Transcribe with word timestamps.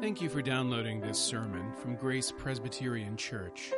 Thank 0.00 0.20
you 0.20 0.28
for 0.28 0.42
downloading 0.42 1.00
this 1.00 1.18
sermon 1.18 1.72
from 1.72 1.96
Grace 1.96 2.30
Presbyterian 2.30 3.16
Church. 3.16 3.72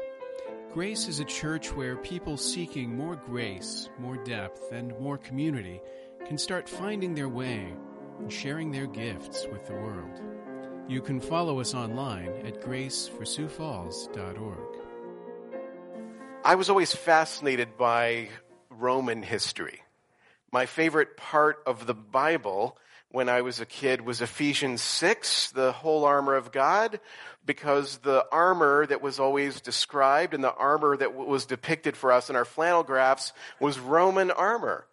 Grace 0.73 1.07
is 1.07 1.21
a 1.21 1.25
church 1.25 1.73
where 1.73 1.97
people 1.97 2.37
seeking 2.37 2.97
more 2.97 3.15
grace, 3.15 3.89
more 4.01 4.17
depth, 4.17 4.73
and 4.73 4.99
more 4.99 5.17
community 5.17 5.81
can 6.27 6.37
start 6.37 6.69
finding 6.69 7.15
their 7.15 7.29
way 7.29 7.73
and 8.19 8.33
sharing 8.33 8.73
their 8.73 8.89
gifts 8.89 9.47
with 9.53 9.65
the 9.67 9.75
world. 9.75 10.21
You 10.89 11.01
can 11.01 11.21
follow 11.21 11.61
us 11.61 11.73
online 11.73 12.33
at 12.45 12.63
graceforsiouxfalls.org. 12.63 14.77
I 16.45 16.57
was 16.57 16.69
always 16.69 16.93
fascinated 16.93 17.77
by 17.77 18.31
Roman 18.71 19.23
history. 19.23 19.83
My 20.51 20.67
favorite 20.67 21.17
part 21.17 21.63
of 21.65 21.87
the 21.87 21.95
Bible 21.95 22.77
when 23.11 23.29
I 23.29 23.41
was 23.41 23.61
a 23.61 23.67
kid 23.67 24.03
was 24.03 24.21
Ephesians 24.21 24.83
6, 24.83 25.53
the 25.53 25.73
whole 25.73 26.05
armor 26.05 26.35
of 26.35 26.53
God, 26.53 27.01
because 27.47 27.99
the 27.99 28.27
armor 28.31 28.85
that 28.87 29.01
was 29.01 29.19
always 29.19 29.61
described 29.61 30.35
and 30.35 30.45
the 30.45 30.55
armor 30.55 30.97
that 30.97 31.15
was 31.15 31.47
depicted 31.47 31.97
for 31.97 32.13
us 32.13 32.29
in 32.29 32.37
our 32.37 32.45
flannel 32.45 32.83
graphs 32.83 33.33
was 33.61 33.79
Roman 33.79 34.31
armor. 34.31 34.87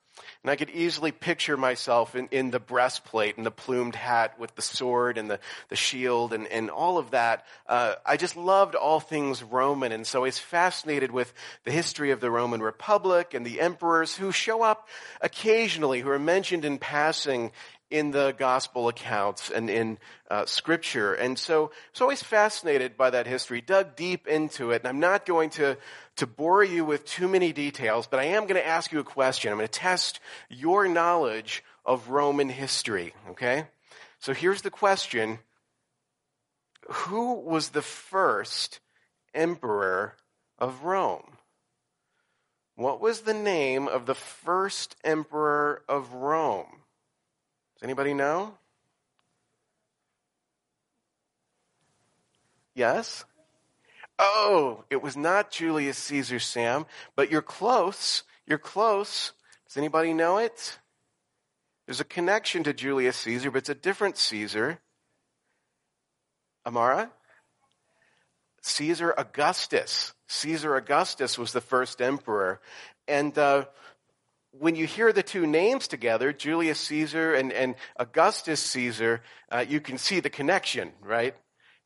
And 0.43 0.51
I 0.51 0.55
could 0.55 0.69
easily 0.69 1.11
picture 1.11 1.57
myself 1.57 2.15
in, 2.15 2.27
in 2.29 2.51
the 2.51 2.59
breastplate 2.59 3.35
and 3.35 3.45
the 3.45 3.51
plumed 3.51 3.95
hat 3.95 4.39
with 4.39 4.55
the 4.55 4.61
sword 4.61 5.17
and 5.17 5.27
the, 5.27 5.39
the 5.69 5.75
shield 5.75 6.33
and, 6.33 6.45
and 6.47 6.69
all 6.69 6.99
of 6.99 7.11
that. 7.11 7.45
Uh, 7.67 7.95
I 8.05 8.15
just 8.15 8.37
loved 8.37 8.75
all 8.75 8.99
things 8.99 9.41
Roman. 9.41 9.91
And 9.91 10.05
so 10.05 10.19
I 10.19 10.27
was 10.27 10.37
fascinated 10.37 11.09
with 11.09 11.33
the 11.63 11.71
history 11.71 12.11
of 12.11 12.19
the 12.19 12.29
Roman 12.29 12.61
Republic 12.61 13.33
and 13.33 13.43
the 13.43 13.59
emperors 13.59 14.15
who 14.15 14.31
show 14.31 14.61
up 14.61 14.87
occasionally, 15.19 16.01
who 16.01 16.09
are 16.09 16.19
mentioned 16.19 16.63
in 16.63 16.77
passing 16.77 17.51
in 17.91 18.11
the 18.11 18.33
gospel 18.37 18.87
accounts 18.87 19.51
and 19.51 19.69
in 19.69 19.97
uh, 20.29 20.45
scripture. 20.45 21.13
And 21.13 21.37
so, 21.37 21.65
I 21.65 21.69
was 21.93 22.01
always 22.01 22.23
fascinated 22.23 22.97
by 22.97 23.11
that 23.11 23.27
history, 23.27 23.61
dug 23.61 23.95
deep 23.95 24.27
into 24.27 24.71
it. 24.71 24.81
And 24.81 24.87
I'm 24.87 24.99
not 24.99 25.25
going 25.25 25.51
to, 25.51 25.77
to 26.17 26.27
bore 26.27 26.63
you 26.63 26.83
with 26.83 27.05
too 27.05 27.27
many 27.27 27.53
details, 27.53 28.07
but 28.07 28.19
I 28.19 28.25
am 28.25 28.43
going 28.43 28.61
to 28.61 28.67
ask 28.67 28.91
you 28.91 28.99
a 28.99 29.03
question. 29.03 29.51
I'm 29.51 29.57
going 29.57 29.67
to 29.67 29.79
test 29.79 30.19
your 30.49 30.87
knowledge 30.87 31.63
of 31.85 32.09
Roman 32.09 32.49
history, 32.49 33.13
okay? 33.29 33.67
So 34.19 34.33
here's 34.33 34.63
the 34.63 34.71
question. 34.71 35.39
Who 36.89 37.33
was 37.33 37.69
the 37.69 37.81
first 37.81 38.79
emperor 39.33 40.15
of 40.57 40.83
Rome? 40.83 41.37
What 42.75 42.99
was 42.99 43.21
the 43.21 43.33
name 43.33 43.87
of 43.87 44.05
the 44.05 44.15
first 44.15 44.95
emperor 45.03 45.83
of 45.87 46.13
Rome? 46.13 46.81
Anybody 47.85 48.15
know? 48.15 48.51
Yes? 52.73 53.25
Oh, 54.17 54.83
it 54.89 55.03
was 55.03 55.15
not 55.15 55.51
Julius 55.51 55.95
Caesar, 55.99 56.39
Sam, 56.39 56.87
but 57.15 57.29
you're 57.29 57.43
close. 57.43 58.23
You're 58.47 58.57
close. 58.57 59.33
Does 59.67 59.77
anybody 59.77 60.13
know 60.13 60.39
it? 60.39 60.79
There's 61.85 61.99
a 61.99 62.05
connection 62.05 62.63
to 62.63 62.73
Julius 62.73 63.17
Caesar, 63.17 63.51
but 63.51 63.59
it's 63.59 63.69
a 63.69 63.75
different 63.75 64.17
Caesar. 64.17 64.79
Amara? 66.65 67.11
Caesar 68.63 69.13
Augustus. 69.15 70.15
Caesar 70.25 70.75
Augustus 70.75 71.37
was 71.37 71.51
the 71.51 71.61
first 71.61 72.01
emperor. 72.01 72.59
And 73.07 73.37
uh, 73.37 73.65
when 74.59 74.75
you 74.75 74.85
hear 74.85 75.11
the 75.11 75.23
two 75.23 75.45
names 75.45 75.87
together, 75.87 76.31
Julius 76.33 76.79
Caesar 76.81 77.33
and, 77.33 77.51
and 77.51 77.75
Augustus 77.97 78.59
Caesar, 78.59 79.21
uh, 79.51 79.65
you 79.67 79.81
can 79.81 79.97
see 79.97 80.19
the 80.19 80.29
connection, 80.29 80.91
right? 81.01 81.35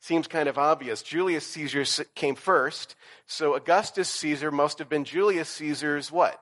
Seems 0.00 0.26
kind 0.26 0.48
of 0.48 0.56
obvious. 0.58 1.02
Julius 1.02 1.46
Caesar 1.48 1.84
came 2.14 2.34
first, 2.34 2.96
so 3.26 3.54
Augustus 3.54 4.08
Caesar 4.08 4.50
must 4.50 4.78
have 4.78 4.88
been 4.88 5.04
Julius 5.04 5.48
Caesar's 5.50 6.10
what? 6.10 6.40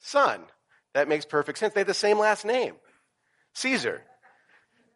Son. 0.00 0.40
That 0.94 1.08
makes 1.08 1.24
perfect 1.24 1.58
sense. 1.58 1.74
They 1.74 1.80
have 1.80 1.86
the 1.86 1.94
same 1.94 2.18
last 2.18 2.44
name. 2.44 2.74
Caesar. 3.54 4.02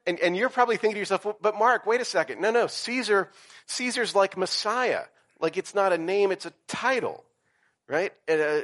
And, 0.06 0.18
and 0.20 0.36
you're 0.36 0.48
probably 0.48 0.76
thinking 0.76 0.94
to 0.94 0.98
yourself, 1.00 1.24
well, 1.24 1.38
but 1.40 1.56
Mark, 1.56 1.86
wait 1.86 2.00
a 2.00 2.04
second. 2.04 2.40
No, 2.40 2.50
no, 2.50 2.66
Caesar, 2.66 3.30
Caesar's 3.66 4.14
like 4.14 4.36
Messiah. 4.36 5.04
Like 5.40 5.56
it's 5.56 5.74
not 5.74 5.92
a 5.92 5.98
name, 5.98 6.32
it's 6.32 6.46
a 6.46 6.52
title, 6.66 7.24
right? 7.88 8.12
Uh, 8.28 8.60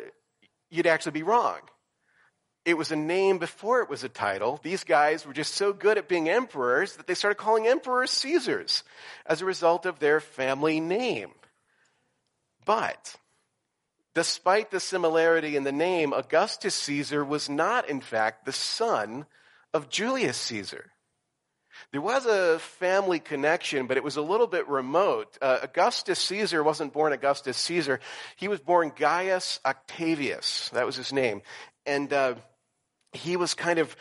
you'd 0.71 0.87
actually 0.87 1.13
be 1.13 1.23
wrong. 1.23 1.61
It 2.65 2.77
was 2.77 2.91
a 2.91 2.97
name 2.97 3.39
before 3.39 3.81
it 3.81 3.89
was 3.89 4.05
a 4.05 4.09
title. 4.09 4.61
These 4.63 4.85
guys 4.85 5.27
were 5.27 5.33
just 5.33 5.55
so 5.55 5.73
good 5.73 5.97
at 5.97 6.09
being 6.09 6.29
emperors 6.29 6.97
that 6.97 7.07
they 7.07 7.15
started 7.15 7.37
calling 7.37 7.67
emperors 7.67 8.11
Caesars 8.11 8.85
as 9.25 9.41
a 9.41 9.47
result 9.47 9.87
of 9.87 9.99
their 9.99 10.21
family 10.21 10.81
name. 10.81 11.31
But, 12.67 13.17
despite 14.15 14.71
the 14.71 14.81
similarity 14.81 15.57
in 15.57 15.65
the 15.65 15.73
name, 15.73 16.13
Augustus 16.13 16.75
Caesar 16.75 17.25
was 17.25 17.49
not, 17.49 17.89
in 17.89 18.03
fact, 18.03 18.45
the 18.45 18.53
son 18.53 19.25
of 19.73 19.89
Julius 19.89 20.37
Caesar. 20.37 20.93
There 21.93 22.01
was 22.01 22.27
a 22.27 22.59
family 22.59 23.19
connection, 23.19 23.87
but 23.87 23.97
it 23.97 24.05
was 24.05 24.17
a 24.17 24.23
little 24.23 24.47
bit 24.47 24.69
remote. 24.69 25.39
Uh, 25.41 25.59
Augustus 25.63 26.19
Caesar 26.19 26.63
wasn't 26.63 26.93
born 26.93 27.13
Augustus 27.13 27.57
Caesar. 27.57 28.01
He 28.37 28.49
was 28.49 28.61
born 28.61 28.93
Gaius 28.95 29.61
Octavius. 29.65 30.71
That 30.71 30.87
was 30.87 30.97
his 30.97 31.13
name. 31.13 31.43
And 31.87 32.13
uh, 32.13 32.35
he 33.13 33.37
was 33.37 33.55
kind 33.55 33.79
of, 33.79 33.97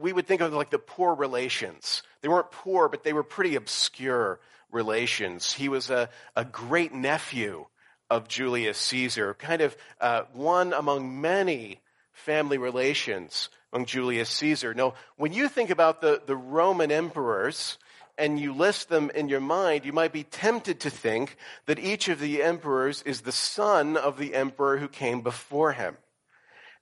we 0.00 0.12
would 0.12 0.26
think 0.26 0.40
of 0.40 0.52
like 0.52 0.70
the 0.70 0.78
poor 0.78 1.14
relations. 1.14 2.02
They 2.20 2.28
weren't 2.28 2.50
poor, 2.50 2.88
but 2.88 3.04
they 3.04 3.12
were 3.12 3.24
pretty 3.24 3.56
obscure 3.56 4.40
relations. 4.70 5.52
He 5.52 5.68
was 5.68 5.90
a, 5.90 6.10
a 6.36 6.44
great 6.44 6.92
nephew 6.92 7.66
of 8.10 8.28
Julius 8.28 8.78
Caesar, 8.78 9.34
kind 9.34 9.62
of 9.62 9.76
uh, 10.00 10.22
one 10.32 10.72
among 10.72 11.20
many 11.20 11.80
family 12.12 12.58
relations 12.58 13.48
among 13.72 13.86
Julius 13.86 14.28
Caesar. 14.30 14.74
Now, 14.74 14.94
when 15.16 15.32
you 15.32 15.48
think 15.48 15.70
about 15.70 16.00
the, 16.00 16.22
the 16.24 16.36
Roman 16.36 16.90
emperors 16.90 17.78
and 18.18 18.38
you 18.38 18.52
list 18.52 18.88
them 18.88 19.10
in 19.14 19.28
your 19.28 19.40
mind, 19.40 19.84
you 19.84 19.92
might 19.92 20.12
be 20.12 20.24
tempted 20.24 20.80
to 20.80 20.90
think 20.90 21.36
that 21.66 21.78
each 21.78 22.08
of 22.08 22.20
the 22.20 22.42
emperors 22.42 23.02
is 23.02 23.20
the 23.20 23.32
son 23.32 23.96
of 23.96 24.18
the 24.18 24.34
emperor 24.34 24.78
who 24.78 24.88
came 24.88 25.22
before 25.22 25.72
him. 25.72 25.96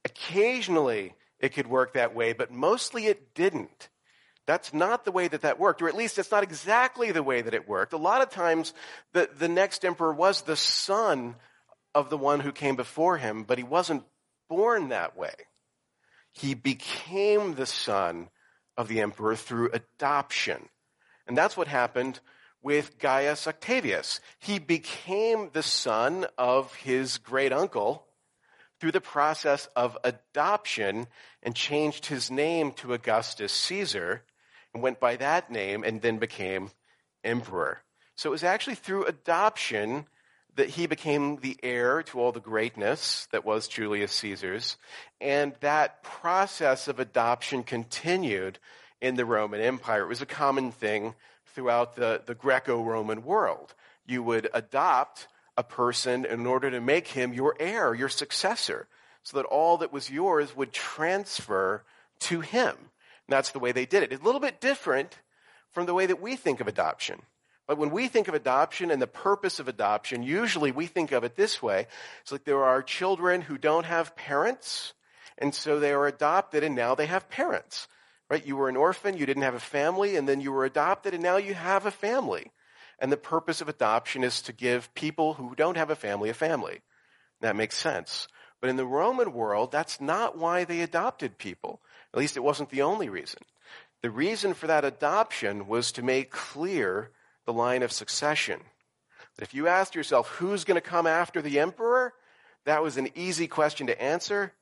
Occasionally, 0.05 1.15
it 1.39 1.51
could 1.51 1.67
work 1.67 1.93
that 1.95 2.15
way, 2.15 2.33
but 2.33 2.51
mostly 2.51 3.07
it 3.07 3.35
didn't. 3.35 3.89
That's 4.47 4.73
not 4.73 5.05
the 5.05 5.13
way 5.13 5.29
that 5.29 5.43
that 5.43 5.61
worked, 5.61 5.83
or 5.83 5.89
at 5.89 5.97
least 5.97 6.19
it's 6.19 6.31
not 6.31 6.43
exactly 6.43 7.13
the 7.13 7.23
way 7.23 7.43
that 7.43 7.53
it 7.53 7.69
worked. 7.69 7.93
A 7.93 7.99
lot 7.99 8.23
of 8.23 8.31
times, 8.31 8.73
the, 9.13 9.29
the 9.39 9.49
next 9.49 9.85
emperor 9.85 10.13
was 10.13 10.43
the 10.43 10.57
son 10.57 11.37
of 11.95 12.09
the 12.09 12.17
one 12.17 12.41
who 12.41 12.51
came 12.51 12.75
before 12.75 13.19
him, 13.19 13.43
but 13.43 13.59
he 13.59 13.65
wasn't 13.65 14.05
born 14.49 14.89
that 14.89 15.19
way. 15.19 15.35
He 16.39 16.55
became 16.55 17.55
the 17.55 17.67
son 17.67 18.29
of 18.77 18.89
the 18.89 19.01
emperor 19.01 19.35
through 19.35 19.71
adoption. 19.73 20.69
And 21.27 21.37
that's 21.37 21.57
what 21.57 21.69
happened 21.69 22.21
with 22.63 22.99
Gaius 22.99 23.47
Octavius. 23.47 24.21
He 24.39 24.59
became 24.59 25.51
the 25.53 25.63
son 25.63 26.27
of 26.37 26.75
his 26.75 27.19
great 27.19 27.53
uncle 27.53 28.07
through 28.81 28.93
the 28.93 29.01
process 29.01 29.67
of 29.75 29.99
adoption 30.05 31.09
and 31.43 31.57
changed 31.57 32.07
his 32.07 32.31
name 32.31 32.73
to 32.73 32.93
Augustus 32.93 33.53
Caesar 33.53 34.23
and 34.73 34.83
went 34.83 35.01
by 35.01 35.17
that 35.17 35.51
name 35.51 35.83
and 35.83 36.01
then 36.01 36.19
became 36.19 36.71
emperor. 37.25 37.83
So 38.15 38.31
it 38.31 38.33
was 38.33 38.45
actually 38.45 38.77
through 38.77 39.07
adoption 39.07 40.07
that 40.59 40.71
he 40.71 40.89
became 40.89 41.37
the 41.37 41.57
heir 41.63 42.03
to 42.03 42.19
all 42.19 42.33
the 42.33 42.41
greatness 42.41 43.29
that 43.31 43.45
was 43.45 43.69
Julius 43.69 44.11
Caesar's. 44.11 44.77
And 45.21 45.55
that 45.61 46.03
process 46.03 46.89
of 46.89 46.99
adoption 46.99 47.63
continued 47.63 48.59
in 49.01 49.15
the 49.15 49.25
Roman 49.25 49.61
Empire. 49.61 50.03
It 50.03 50.09
was 50.09 50.21
a 50.21 50.27
common 50.27 50.73
thing 50.73 51.15
throughout 51.55 51.95
the, 51.95 52.23
the 52.27 52.35
Greco-Roman 52.35 53.23
world. 53.23 53.73
You 54.05 54.21
would 54.25 54.49
adopt 54.53 55.29
a 55.57 55.63
person 55.63 56.25
in 56.25 56.45
order 56.45 56.73
to 56.73 56.81
make 56.81 57.07
him 57.07 57.33
your 57.33 57.55
heir, 57.61 57.95
your 57.95 58.09
successor, 58.09 58.89
so 59.23 59.37
that 59.37 59.47
all 59.47 59.77
that 59.79 59.93
was 59.93 60.11
yours 60.11 60.57
would 60.57 60.73
transfer 60.73 61.85
to 62.19 62.41
him. 62.41 62.75
And 62.75 63.29
that's 63.29 63.53
the 63.53 63.61
way 63.61 63.71
they 63.71 63.87
did 63.87 64.03
it. 64.03 64.21
A 64.21 64.25
little 64.25 64.41
bit 64.41 64.61
different 64.61 65.21
from 65.71 65.87
the 65.87 65.95
way 65.95 66.07
that 66.07 66.21
we 66.21 66.35
think 66.35 66.61
of 66.61 66.67
adoption. 66.67 67.23
But 67.69 67.77
when 67.77 67.91
we 67.91 68.09
think 68.09 68.29
of 68.29 68.35
adoption 68.35 68.91
and 68.91 69.01
the 69.01 69.07
purpose 69.07 69.61
of 69.61 69.69
adoption, 69.69 70.23
usually 70.23 70.73
we 70.73 70.87
think 70.87 71.13
of 71.13 71.23
it 71.23 71.37
this 71.37 71.63
way. 71.63 71.87
It's 72.23 72.33
like 72.33 72.45
there 72.45 72.65
are 72.65 72.83
children 72.83 73.43
who 73.43 73.59
don't 73.59 73.85
have 73.85 74.17
parents, 74.17 74.95
and 75.37 75.55
so 75.55 75.79
they 75.79 75.93
are 75.93 76.07
adopted 76.07 76.65
and 76.65 76.75
now 76.75 76.95
they 76.95 77.07
have 77.07 77.29
parents. 77.29 77.87
Right? 78.31 78.45
You 78.45 78.57
were 78.57 78.71
an 78.71 78.77
orphan, 78.77 79.19
you 79.19 79.27
didn't 79.27 79.43
have 79.43 79.55
a 79.55 79.61
family, 79.61 80.17
and 80.17 80.27
then 80.27 80.41
you 80.41 80.51
were 80.51 80.65
adopted 80.65 81.13
and 81.13 81.23
now 81.23 81.37
you 81.37 81.53
have 81.53 81.85
a 81.85 81.91
family. 81.91 82.51
And 82.99 83.13
the 83.13 83.19
purpose 83.19 83.61
of 83.61 83.69
adoption 83.69 84.25
is 84.25 84.41
to 84.43 84.53
give 84.53 84.93
people 84.95 85.35
who 85.35 85.55
don't 85.55 85.77
have 85.77 85.91
a 85.91 85.97
family 85.97 86.31
a 86.31 86.35
family. 86.35 86.81
That 87.43 87.55
makes 87.55 87.77
sense. 87.77 88.29
But 88.63 88.71
in 88.71 88.77
the 88.77 88.87
Roman 88.87 89.33
world, 89.35 89.71
that's 89.71 90.01
not 90.01 90.37
why 90.37 90.65
they 90.65 90.81
adopted 90.81 91.37
people. 91.37 91.81
At 92.15 92.19
least 92.19 92.37
it 92.37 92.43
wasn't 92.43 92.71
the 92.71 92.83
only 92.83 93.11
reason. 93.11 93.41
The 94.03 94.11
reason 94.11 94.55
for 94.55 94.67
that 94.69 94.87
adoption 94.87 95.69
was 95.69 95.93
to 95.93 96.03
make 96.03 96.31
clear 96.31 97.11
the 97.49 97.53
line 97.55 97.83
of 97.83 97.91
succession. 97.91 98.61
That 99.37 99.43
if 99.43 99.55
you 99.55 99.69
asked 99.69 99.95
yourself, 99.95 100.29
who's 100.29 100.65
going 100.65 100.75
to 100.75 100.87
come 100.87 101.07
after 101.07 101.41
the 101.41 101.61
emperor? 101.61 102.13
That 102.67 102.83
was 102.83 102.99
an 102.99 103.09
easy 103.15 103.49
question 103.49 103.87
to 103.87 103.99
answer 103.99 104.53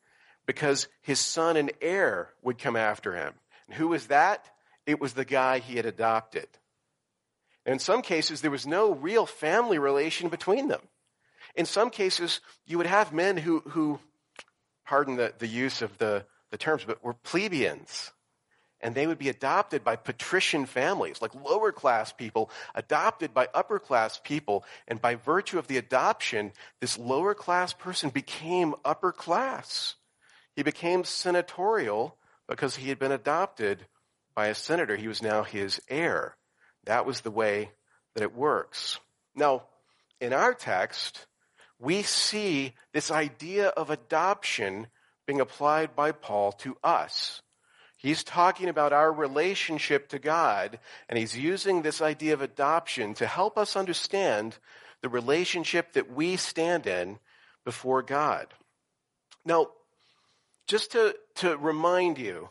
because 0.47 0.87
his 1.03 1.19
son 1.19 1.56
and 1.56 1.73
heir 1.83 2.29
would 2.44 2.59
come 2.59 2.77
after 2.77 3.17
him. 3.17 3.35
And 3.67 3.77
who 3.77 3.88
was 3.88 4.06
that? 4.06 4.47
It 4.87 5.00
was 5.00 5.15
the 5.15 5.25
guy 5.25 5.59
he 5.59 5.75
had 5.75 5.85
adopted. 5.85 6.47
And 7.65 7.73
in 7.73 7.79
some 7.81 8.03
cases, 8.03 8.41
there 8.41 8.53
was 8.53 8.69
no 8.69 8.94
real 8.94 9.27
family 9.27 9.81
relation 9.81 10.29
between 10.29 10.69
them. 10.69 10.83
In 11.56 11.67
some 11.67 11.91
cases, 11.91 12.41
you 12.67 12.79
would 12.79 12.87
have 12.87 13.12
men 13.12 13.37
who, 13.37 13.65
who 13.71 13.99
pardon 14.85 15.17
the, 15.17 15.35
the 15.37 15.49
use 15.49 15.83
of 15.83 15.99
the, 15.99 16.25
the 16.53 16.56
terms, 16.56 16.85
but 16.87 17.03
were 17.03 17.15
plebeians. 17.15 18.12
And 18.87 18.94
they 18.94 19.09
would 19.09 19.19
be 19.19 19.29
adopted 19.29 19.83
by 19.83 19.97
patrician 19.97 20.65
families, 20.65 21.21
like 21.21 21.35
lower 21.35 21.73
class 21.73 22.12
people, 22.12 22.50
adopted 22.73 23.35
by 23.35 23.49
upper 23.53 23.81
class 23.81 24.21
people. 24.23 24.65
And 24.87 25.03
by 25.03 25.17
virtue 25.17 25.59
of 25.59 25.67
the 25.67 25.77
adoption, 25.77 26.53
this 26.81 26.97
lower 26.97 27.35
class 27.35 27.73
person 27.73 28.11
became 28.11 28.77
upper 28.85 29.11
class. 29.11 29.97
He 30.55 30.62
became 30.62 31.03
senatorial 31.03 32.17
because 32.49 32.77
he 32.77 32.88
had 32.88 33.00
been 33.00 33.11
adopted 33.11 33.85
by 34.37 34.47
a 34.47 34.55
senator. 34.55 34.94
He 34.94 35.09
was 35.09 35.21
now 35.21 35.43
his 35.43 35.81
heir. 35.88 36.37
That 36.85 37.06
was 37.06 37.23
the 37.23 37.33
way 37.33 37.73
that 38.15 38.23
it 38.23 38.37
works. 38.37 39.00
Now, 39.35 39.65
in 40.21 40.33
our 40.33 40.55
text, 40.55 41.27
we 41.81 42.03
see 42.03 42.73
this 42.93 43.11
idea 43.11 43.67
of 43.67 43.91
adoption 43.91 44.87
being 45.27 45.41
applied 45.41 45.97
by 45.97 46.12
Paul 46.12 46.53
to 46.53 46.77
us. 46.85 47.43
He's 47.96 48.22
talking 48.22 48.69
about 48.69 48.93
our 48.93 49.10
relationship 49.10 50.08
to 50.10 50.19
God, 50.19 50.78
and 51.08 51.19
he's 51.19 51.37
using 51.37 51.82
this 51.82 52.02
idea 52.02 52.34
of 52.34 52.43
adoption 52.43 53.14
to 53.14 53.26
help 53.26 53.56
us 53.56 53.75
understand 53.75 54.58
the 55.00 55.08
relationship 55.08 55.94
that 55.94 56.12
we 56.12 56.37
stand 56.37 56.87
in 56.87 57.19
before 57.64 58.02
God. 58.02 58.48
Now, 59.44 59.69
just 60.66 60.93
to, 60.93 61.16
to 61.37 61.56
remind 61.56 62.19
you, 62.19 62.50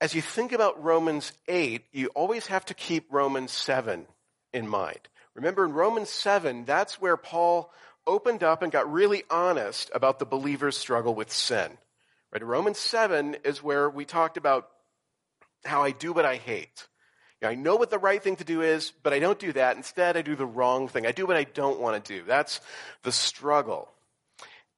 as 0.00 0.14
you 0.14 0.22
think 0.22 0.52
about 0.52 0.82
Romans 0.82 1.32
8, 1.48 1.84
you 1.92 2.08
always 2.08 2.46
have 2.46 2.64
to 2.66 2.74
keep 2.74 3.06
Romans 3.10 3.52
7 3.52 4.06
in 4.52 4.68
mind. 4.68 5.00
Remember 5.34 5.64
in 5.64 5.72
Romans 5.72 6.10
7, 6.10 6.64
that's 6.64 7.00
where 7.00 7.16
Paul 7.16 7.72
opened 8.06 8.42
up 8.42 8.62
and 8.62 8.70
got 8.70 8.92
really 8.92 9.24
honest 9.30 9.90
about 9.94 10.18
the 10.18 10.26
believer's 10.26 10.76
struggle 10.76 11.14
with 11.14 11.32
sin. 11.32 11.78
Right? 12.34 12.42
Romans 12.42 12.78
7 12.78 13.36
is 13.44 13.62
where 13.62 13.88
we 13.88 14.04
talked 14.04 14.36
about 14.36 14.68
how 15.64 15.84
I 15.84 15.92
do 15.92 16.12
what 16.12 16.26
I 16.26 16.34
hate. 16.34 16.88
You 17.40 17.46
know, 17.46 17.52
I 17.52 17.54
know 17.54 17.76
what 17.76 17.90
the 17.90 17.98
right 17.98 18.20
thing 18.20 18.34
to 18.36 18.44
do 18.44 18.60
is, 18.60 18.92
but 19.04 19.12
I 19.12 19.20
don't 19.20 19.38
do 19.38 19.52
that. 19.52 19.76
Instead, 19.76 20.16
I 20.16 20.22
do 20.22 20.34
the 20.34 20.44
wrong 20.44 20.88
thing. 20.88 21.06
I 21.06 21.12
do 21.12 21.26
what 21.26 21.36
I 21.36 21.44
don't 21.44 21.78
want 21.78 22.04
to 22.04 22.18
do. 22.18 22.24
That's 22.26 22.60
the 23.04 23.12
struggle. 23.12 23.88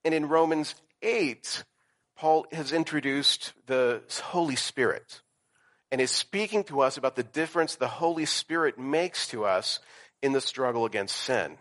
And 0.04 0.12
in 0.12 0.28
Romans 0.28 0.74
8, 1.00 1.64
Paul 2.18 2.46
has 2.52 2.72
introduced 2.72 3.54
the 3.66 4.02
Holy 4.22 4.56
Spirit 4.56 5.22
and 5.90 5.98
is 5.98 6.10
speaking 6.10 6.62
to 6.64 6.82
us 6.82 6.98
about 6.98 7.16
the 7.16 7.22
difference 7.22 7.76
the 7.76 7.88
Holy 7.88 8.26
Spirit 8.26 8.78
makes 8.78 9.28
to 9.28 9.46
us 9.46 9.80
in 10.20 10.32
the 10.32 10.42
struggle 10.42 10.84
against 10.84 11.16
sin. 11.16 11.56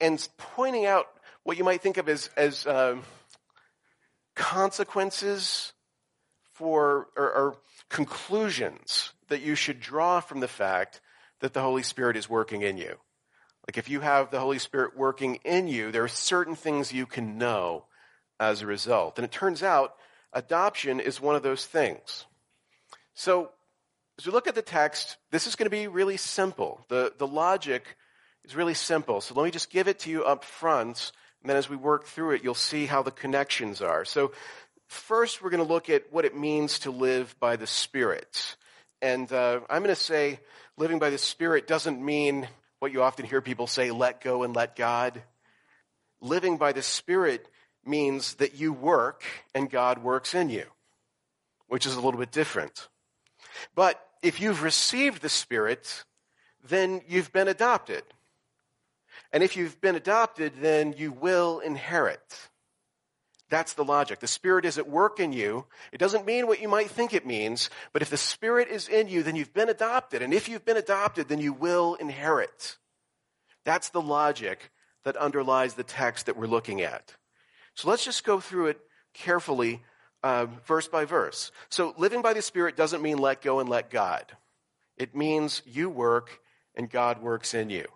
And 0.00 0.26
pointing 0.36 0.86
out 0.86 1.08
what 1.42 1.58
you 1.58 1.64
might 1.64 1.82
think 1.82 1.96
of 1.96 2.08
as, 2.08 2.30
as 2.36 2.64
um, 2.66 3.02
consequences 4.34 5.72
for, 6.52 7.08
or, 7.16 7.32
or 7.32 7.56
conclusions 7.88 9.12
that 9.28 9.42
you 9.42 9.54
should 9.54 9.80
draw 9.80 10.20
from 10.20 10.40
the 10.40 10.48
fact 10.48 11.00
that 11.40 11.52
the 11.52 11.60
Holy 11.60 11.82
Spirit 11.82 12.16
is 12.16 12.28
working 12.28 12.62
in 12.62 12.76
you. 12.76 12.96
Like 13.68 13.78
if 13.78 13.88
you 13.88 14.00
have 14.00 14.30
the 14.30 14.40
Holy 14.40 14.58
Spirit 14.58 14.96
working 14.96 15.36
in 15.44 15.68
you, 15.68 15.92
there 15.92 16.04
are 16.04 16.08
certain 16.08 16.56
things 16.56 16.92
you 16.92 17.06
can 17.06 17.38
know 17.38 17.84
as 18.40 18.62
a 18.62 18.66
result. 18.66 19.18
And 19.18 19.24
it 19.24 19.30
turns 19.30 19.62
out 19.62 19.94
adoption 20.32 21.00
is 21.00 21.20
one 21.20 21.36
of 21.36 21.42
those 21.42 21.64
things. 21.64 22.26
So 23.14 23.50
as 24.18 24.26
we 24.26 24.32
look 24.32 24.48
at 24.48 24.54
the 24.54 24.62
text, 24.62 25.16
this 25.30 25.46
is 25.46 25.56
going 25.56 25.66
to 25.66 25.70
be 25.70 25.86
really 25.86 26.16
simple. 26.16 26.84
The, 26.88 27.12
the 27.18 27.26
logic 27.26 27.96
is 28.44 28.56
really 28.56 28.74
simple. 28.74 29.20
So 29.20 29.34
let 29.34 29.44
me 29.44 29.50
just 29.50 29.70
give 29.70 29.88
it 29.88 30.00
to 30.00 30.10
you 30.10 30.24
up 30.24 30.44
front, 30.44 31.12
and 31.42 31.50
then 31.50 31.56
as 31.56 31.68
we 31.68 31.76
work 31.76 32.04
through 32.04 32.32
it, 32.32 32.44
you'll 32.44 32.54
see 32.54 32.86
how 32.86 33.02
the 33.02 33.10
connections 33.10 33.82
are. 33.82 34.04
So 34.04 34.32
first, 34.86 35.42
we're 35.42 35.50
going 35.50 35.66
to 35.66 35.72
look 35.72 35.90
at 35.90 36.12
what 36.12 36.24
it 36.24 36.36
means 36.36 36.80
to 36.80 36.90
live 36.90 37.34
by 37.40 37.56
the 37.56 37.66
Spirit. 37.66 38.56
And 39.00 39.30
uh, 39.32 39.60
I'm 39.68 39.82
going 39.82 39.94
to 39.94 40.00
say 40.00 40.38
living 40.76 41.00
by 41.00 41.10
the 41.10 41.18
Spirit 41.18 41.66
doesn't 41.66 42.00
mean 42.00 42.48
what 42.78 42.92
you 42.92 43.02
often 43.02 43.26
hear 43.26 43.40
people 43.40 43.66
say, 43.66 43.90
let 43.90 44.20
go 44.20 44.44
and 44.44 44.54
let 44.54 44.76
God. 44.76 45.22
Living 46.20 46.56
by 46.56 46.72
the 46.72 46.82
Spirit 46.82 47.48
means 47.84 48.34
that 48.34 48.54
you 48.54 48.72
work 48.72 49.24
and 49.54 49.68
God 49.68 49.98
works 50.02 50.34
in 50.34 50.48
you, 50.48 50.64
which 51.66 51.86
is 51.86 51.96
a 51.96 52.00
little 52.00 52.20
bit 52.20 52.30
different. 52.30 52.88
But 53.74 54.00
if 54.22 54.40
you've 54.40 54.62
received 54.62 55.22
the 55.22 55.28
Spirit, 55.28 56.04
then 56.68 57.02
you've 57.08 57.32
been 57.32 57.48
adopted. 57.48 58.04
And 59.32 59.42
if 59.42 59.56
you've 59.56 59.80
been 59.80 59.96
adopted, 59.96 60.52
then 60.60 60.94
you 60.96 61.12
will 61.12 61.60
inherit. 61.60 62.48
That's 63.48 63.74
the 63.74 63.84
logic. 63.84 64.20
The 64.20 64.26
Spirit 64.26 64.64
is 64.64 64.78
at 64.78 64.88
work 64.88 65.20
in 65.20 65.32
you. 65.32 65.66
It 65.92 65.98
doesn't 65.98 66.24
mean 66.24 66.46
what 66.46 66.60
you 66.60 66.68
might 66.68 66.90
think 66.90 67.12
it 67.12 67.26
means, 67.26 67.68
but 67.92 68.00
if 68.00 68.08
the 68.08 68.16
Spirit 68.16 68.68
is 68.68 68.88
in 68.88 69.08
you, 69.08 69.22
then 69.22 69.36
you've 69.36 69.52
been 69.52 69.68
adopted. 69.68 70.22
And 70.22 70.32
if 70.32 70.48
you've 70.48 70.64
been 70.64 70.78
adopted, 70.78 71.28
then 71.28 71.38
you 71.38 71.52
will 71.52 71.94
inherit. 71.96 72.78
That's 73.64 73.90
the 73.90 74.00
logic 74.00 74.70
that 75.04 75.16
underlies 75.16 75.74
the 75.74 75.84
text 75.84 76.26
that 76.26 76.36
we're 76.36 76.46
looking 76.46 76.80
at. 76.80 77.14
So 77.74 77.90
let's 77.90 78.04
just 78.04 78.24
go 78.24 78.40
through 78.40 78.68
it 78.68 78.80
carefully, 79.12 79.82
uh, 80.22 80.46
verse 80.66 80.88
by 80.88 81.04
verse. 81.04 81.52
So 81.68 81.94
living 81.98 82.22
by 82.22 82.32
the 82.32 82.42
Spirit 82.42 82.76
doesn't 82.76 83.02
mean 83.02 83.18
let 83.18 83.42
go 83.42 83.60
and 83.60 83.68
let 83.68 83.90
God. 83.90 84.24
It 84.96 85.14
means 85.14 85.62
you 85.66 85.90
work 85.90 86.40
and 86.74 86.88
God 86.88 87.22
works 87.22 87.52
in 87.52 87.70
you. 87.70 87.86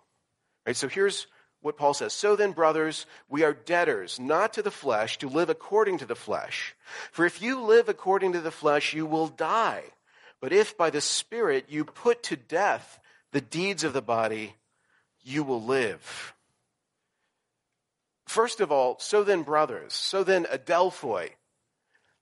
Right? 0.67 0.75
So 0.75 0.89
here's 0.89 1.27
what 1.61 1.77
Paul 1.77 1.93
says. 1.93 2.11
So 2.11 2.35
then, 2.35 2.51
brothers, 2.51 3.05
we 3.29 3.43
are 3.43 3.53
debtors, 3.53 4.19
not 4.19 4.53
to 4.53 4.61
the 4.61 4.69
flesh, 4.69 5.17
to 5.19 5.29
live 5.29 5.49
according 5.49 5.99
to 5.99 6.05
the 6.05 6.13
flesh. 6.13 6.75
For 7.13 7.25
if 7.25 7.41
you 7.41 7.61
live 7.61 7.87
according 7.87 8.33
to 8.33 8.41
the 8.41 8.51
flesh, 8.51 8.93
you 8.93 9.05
will 9.05 9.27
die. 9.27 9.83
But 10.41 10.51
if 10.51 10.77
by 10.77 10.89
the 10.89 11.01
Spirit 11.01 11.65
you 11.69 11.85
put 11.85 12.21
to 12.23 12.35
death 12.35 12.99
the 13.31 13.41
deeds 13.41 13.85
of 13.85 13.93
the 13.93 14.01
body, 14.01 14.55
you 15.23 15.43
will 15.43 15.63
live. 15.63 16.33
First 18.27 18.59
of 18.59 18.71
all, 18.71 18.99
so 18.99 19.23
then, 19.23 19.43
brothers, 19.43 19.93
so 19.93 20.23
then, 20.25 20.43
adelphoi. 20.45 21.29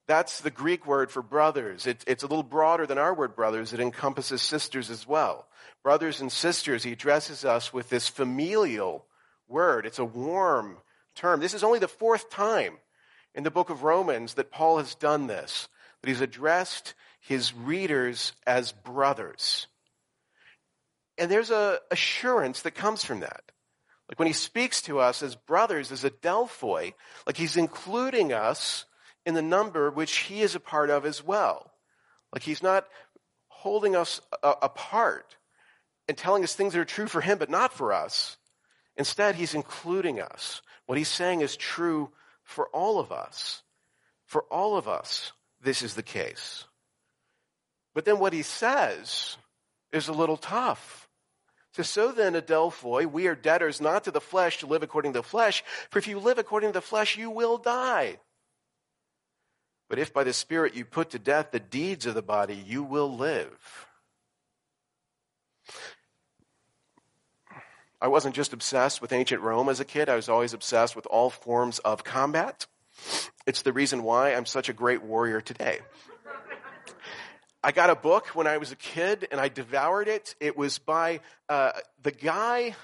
That's 0.07 0.41
the 0.41 0.51
Greek 0.51 0.85
word 0.85 1.09
for 1.09 1.21
brothers. 1.21 1.87
It, 1.87 2.03
it's 2.05 2.23
a 2.23 2.27
little 2.27 2.43
broader 2.43 2.85
than 2.85 2.97
our 2.97 3.13
word 3.13 3.35
brothers. 3.35 3.73
It 3.73 3.79
encompasses 3.79 4.41
sisters 4.41 4.89
as 4.91 5.07
well. 5.07 5.47
Brothers 5.83 6.21
and 6.21 6.31
sisters, 6.31 6.83
he 6.83 6.91
addresses 6.91 7.43
us 7.43 7.73
with 7.73 7.89
this 7.89 8.07
familial 8.07 9.05
word. 9.47 9.85
It's 9.85 9.99
a 9.99 10.05
warm 10.05 10.77
term. 11.15 11.39
This 11.39 11.53
is 11.55 11.63
only 11.63 11.79
the 11.79 11.87
fourth 11.87 12.29
time 12.29 12.77
in 13.33 13.43
the 13.43 13.51
book 13.51 13.69
of 13.69 13.83
Romans 13.83 14.35
that 14.35 14.51
Paul 14.51 14.77
has 14.77 14.95
done 14.95 15.27
this, 15.27 15.67
that 16.01 16.07
he's 16.07 16.21
addressed 16.21 16.93
his 17.19 17.53
readers 17.53 18.33
as 18.45 18.71
brothers. 18.71 19.67
And 21.17 21.31
there's 21.31 21.51
a 21.51 21.79
assurance 21.91 22.61
that 22.61 22.71
comes 22.71 23.03
from 23.03 23.21
that. 23.21 23.41
Like 24.09 24.19
when 24.19 24.27
he 24.27 24.33
speaks 24.33 24.83
to 24.83 24.99
us 24.99 25.23
as 25.23 25.35
brothers, 25.35 25.91
as 25.91 26.03
adelphoi, 26.03 26.93
like 27.25 27.37
he's 27.37 27.57
including 27.57 28.33
us 28.33 28.85
in 29.25 29.33
the 29.33 29.41
number 29.41 29.89
which 29.89 30.17
he 30.17 30.41
is 30.41 30.55
a 30.55 30.59
part 30.59 30.89
of 30.89 31.05
as 31.05 31.23
well. 31.23 31.71
Like 32.33 32.43
he's 32.43 32.63
not 32.63 32.87
holding 33.47 33.95
us 33.95 34.21
a- 34.43 34.55
apart 34.61 35.37
and 36.07 36.17
telling 36.17 36.43
us 36.43 36.53
things 36.53 36.73
that 36.73 36.79
are 36.79 36.85
true 36.85 37.07
for 37.07 37.21
him 37.21 37.37
but 37.37 37.49
not 37.49 37.73
for 37.73 37.93
us. 37.93 38.37
Instead, 38.97 39.35
he's 39.35 39.53
including 39.53 40.21
us. 40.21 40.61
What 40.85 40.97
he's 40.97 41.09
saying 41.09 41.41
is 41.41 41.57
true 41.57 42.11
for 42.43 42.67
all 42.67 42.99
of 42.99 43.11
us. 43.11 43.63
For 44.25 44.43
all 44.43 44.77
of 44.77 44.87
us, 44.87 45.31
this 45.61 45.81
is 45.81 45.95
the 45.95 46.03
case. 46.03 46.65
But 47.93 48.05
then 48.05 48.19
what 48.19 48.33
he 48.33 48.41
says 48.41 49.37
is 49.91 50.07
a 50.07 50.13
little 50.13 50.37
tough. 50.37 51.07
So, 51.73 51.83
so 51.83 52.11
then, 52.11 52.35
Adelphoi, 52.35 53.05
we 53.05 53.27
are 53.27 53.35
debtors 53.35 53.81
not 53.81 54.05
to 54.05 54.11
the 54.11 54.21
flesh 54.21 54.59
to 54.59 54.67
live 54.67 54.83
according 54.83 55.13
to 55.13 55.19
the 55.19 55.23
flesh, 55.23 55.63
for 55.89 55.99
if 55.99 56.07
you 56.07 56.19
live 56.19 56.37
according 56.37 56.69
to 56.69 56.73
the 56.73 56.81
flesh, 56.81 57.17
you 57.17 57.29
will 57.29 57.57
die. 57.57 58.17
But 59.87 59.99
if 59.99 60.13
by 60.13 60.23
the 60.23 60.33
Spirit 60.33 60.75
you 60.75 60.85
put 60.85 61.11
to 61.11 61.19
death 61.19 61.51
the 61.51 61.59
deeds 61.59 62.05
of 62.05 62.15
the 62.15 62.21
body, 62.21 62.55
you 62.55 62.83
will 62.83 63.15
live. 63.15 63.87
I 68.01 68.07
wasn't 68.07 68.35
just 68.35 68.53
obsessed 68.53 69.01
with 69.01 69.13
ancient 69.13 69.41
Rome 69.41 69.69
as 69.69 69.79
a 69.79 69.85
kid, 69.85 70.09
I 70.09 70.15
was 70.15 70.29
always 70.29 70.53
obsessed 70.53 70.95
with 70.95 71.05
all 71.07 71.29
forms 71.29 71.79
of 71.79 72.03
combat. 72.03 72.67
It's 73.45 73.61
the 73.61 73.73
reason 73.73 74.03
why 74.03 74.33
I'm 74.33 74.45
such 74.45 74.69
a 74.69 74.73
great 74.73 75.03
warrior 75.03 75.41
today. 75.41 75.79
I 77.63 77.71
got 77.71 77.89
a 77.89 77.95
book 77.95 78.27
when 78.35 78.45
I 78.45 78.57
was 78.57 78.71
a 78.71 78.75
kid 78.75 79.27
and 79.31 79.41
I 79.41 79.47
devoured 79.47 80.07
it. 80.07 80.35
It 80.39 80.55
was 80.55 80.77
by 80.77 81.21
uh, 81.49 81.71
the 82.01 82.11
guy 82.11 82.75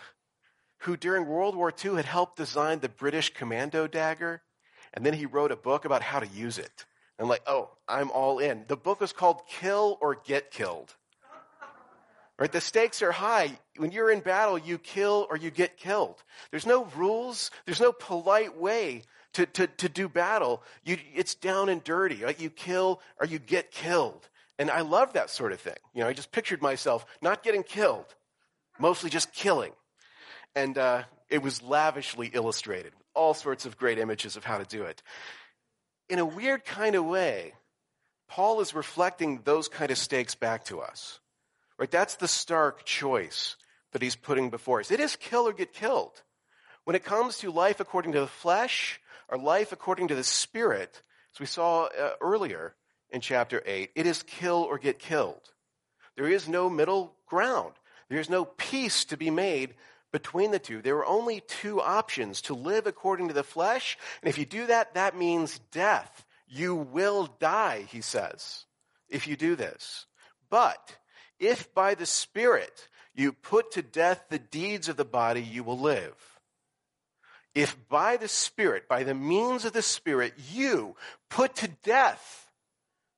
who 0.80 0.98
during 0.98 1.28
World 1.28 1.56
War 1.56 1.72
II 1.72 1.96
had 1.96 2.06
helped 2.06 2.38
design 2.38 2.80
the 2.80 2.90
British 2.90 3.32
commando 3.32 3.86
dagger. 3.86 4.42
And 4.94 5.06
then 5.06 5.14
he 5.14 5.28
wrote 5.28 5.52
a 5.52 5.56
book 5.56 5.86
about 5.86 6.02
how 6.02 6.20
to 6.20 6.28
use 6.28 6.58
it. 6.58 6.86
And 7.22 7.30
like, 7.30 7.44
oh, 7.46 7.70
I'm 7.88 8.10
all 8.10 8.40
in. 8.40 8.66
The 8.68 8.76
book 8.76 9.04
is 9.04 9.14
called 9.14 9.44
Kill 9.48 10.00
or 10.02 10.16
Get 10.16 10.50
Killed. 10.50 10.92
Right? 12.40 12.52
The 12.52 12.60
stakes 12.60 13.04
are 13.04 13.12
high. 13.12 13.52
When 13.78 13.92
you're 13.92 14.10
in 14.10 14.22
battle, 14.22 14.58
you 14.58 14.80
kill 14.80 15.28
or 15.30 15.38
you 15.38 15.52
get 15.52 15.78
killed. 15.78 16.16
There's 16.50 16.66
no 16.66 16.86
rules. 16.98 17.52
There's 17.68 17.80
no 17.80 17.92
polite 17.92 18.58
way 18.58 19.04
to, 19.34 19.46
to, 19.46 19.68
to 19.68 19.88
do 19.88 20.10
battle. 20.10 20.64
You, 20.84 20.98
it's 21.14 21.36
down 21.36 21.70
and 21.70 21.84
dirty. 21.84 22.24
Right? 22.24 22.42
You 22.42 22.50
kill 22.50 23.02
or 23.20 23.28
you 23.28 23.38
get 23.38 23.70
killed. 23.70 24.28
And 24.58 24.72
I 24.72 24.82
love 24.82 25.14
that 25.14 25.30
sort 25.30 25.52
of 25.52 25.60
thing. 25.60 25.78
You 25.94 26.02
know, 26.02 26.08
I 26.08 26.14
just 26.14 26.32
pictured 26.32 26.64
myself 26.64 27.06
not 27.22 27.44
getting 27.44 27.62
killed, 27.62 28.08
mostly 28.80 29.12
just 29.12 29.32
killing. 29.32 29.74
And 30.56 30.76
uh, 30.76 31.04
it 31.30 31.44
was 31.44 31.62
lavishly 31.62 32.32
illustrated 32.34 32.94
with 32.98 33.08
all 33.14 33.36
sorts 33.36 33.68
of 33.68 33.78
great 33.78 34.00
images 34.00 34.38
of 34.38 34.44
how 34.44 34.58
to 34.58 34.66
do 34.66 34.86
it. 34.86 35.04
In 36.12 36.20
a 36.20 36.26
weird 36.26 36.66
kind 36.66 36.96
of 36.96 37.06
way, 37.06 37.54
Paul 38.28 38.60
is 38.60 38.76
reflecting 38.76 39.44
those 39.46 39.70
kind 39.70 39.92
of 39.92 39.98
stakes 39.98 40.36
back 40.36 40.66
to 40.66 40.82
us. 40.82 41.22
Right? 41.78 41.90
That's 41.90 42.16
the 42.16 42.28
stark 42.28 42.84
choice 42.84 43.56
that 43.94 44.02
he's 44.02 44.18
putting 44.18 44.50
before 44.50 44.82
us. 44.82 44.92
It 44.92 45.00
is 45.00 45.16
kill 45.16 45.48
or 45.48 45.54
get 45.54 45.72
killed. 45.72 46.22
When 46.84 46.98
it 46.98 47.06
comes 47.06 47.38
to 47.38 47.50
life 47.50 47.80
according 47.80 48.12
to 48.12 48.20
the 48.20 48.28
flesh 48.28 49.00
or 49.30 49.38
life 49.38 49.72
according 49.72 50.10
to 50.10 50.16
the 50.16 50.26
spirit, 50.26 51.02
as 51.34 51.40
we 51.40 51.46
saw 51.46 51.86
uh, 51.86 52.12
earlier 52.20 52.76
in 53.10 53.22
chapter 53.22 53.64
8, 53.66 53.92
it 53.96 54.06
is 54.06 54.22
kill 54.22 54.68
or 54.70 54.78
get 54.78 55.00
killed. 55.00 55.54
There 56.18 56.28
is 56.28 56.50
no 56.50 56.70
middle 56.70 57.16
ground. 57.26 57.72
There 58.10 58.20
is 58.20 58.30
no 58.30 58.44
peace 58.44 59.06
to 59.06 59.16
be 59.16 59.30
made 59.30 59.76
between 60.12 60.52
the 60.52 60.60
two. 60.60 60.82
There 60.82 60.98
are 60.98 61.06
only 61.06 61.42
two 61.42 61.82
options 61.82 62.42
to 62.44 62.54
live 62.54 62.88
according 62.88 63.30
to 63.30 63.34
the 63.34 63.44
flesh. 63.44 63.98
And 64.22 64.30
if 64.30 64.38
you 64.38 64.46
do 64.46 64.68
that, 64.68 64.94
that 64.96 65.18
means 65.18 65.60
death. 65.72 66.26
You 66.48 66.76
will 66.76 67.28
die, 67.40 67.86
he 67.90 68.02
says, 68.02 68.66
if 69.10 69.28
you 69.28 69.38
do 69.38 69.56
this. 69.56 70.06
But 70.50 70.98
if 71.40 71.74
by 71.74 71.96
the 71.96 72.06
Spirit 72.06 72.90
you 73.16 73.32
put 73.32 73.72
to 73.72 73.82
death 73.82 74.26
the 74.30 74.40
deeds 74.40 74.90
of 74.90 74.98
the 74.98 75.06
body, 75.06 75.42
you 75.42 75.64
will 75.64 75.80
live. 75.80 76.16
If 77.56 77.78
by 77.90 78.18
the 78.18 78.28
Spirit, 78.28 78.88
by 78.88 79.04
the 79.04 79.14
means 79.14 79.66
of 79.66 79.74
the 79.74 79.82
Spirit, 79.82 80.34
you 80.52 80.96
put 81.30 81.56
to 81.58 81.70
death 81.84 82.48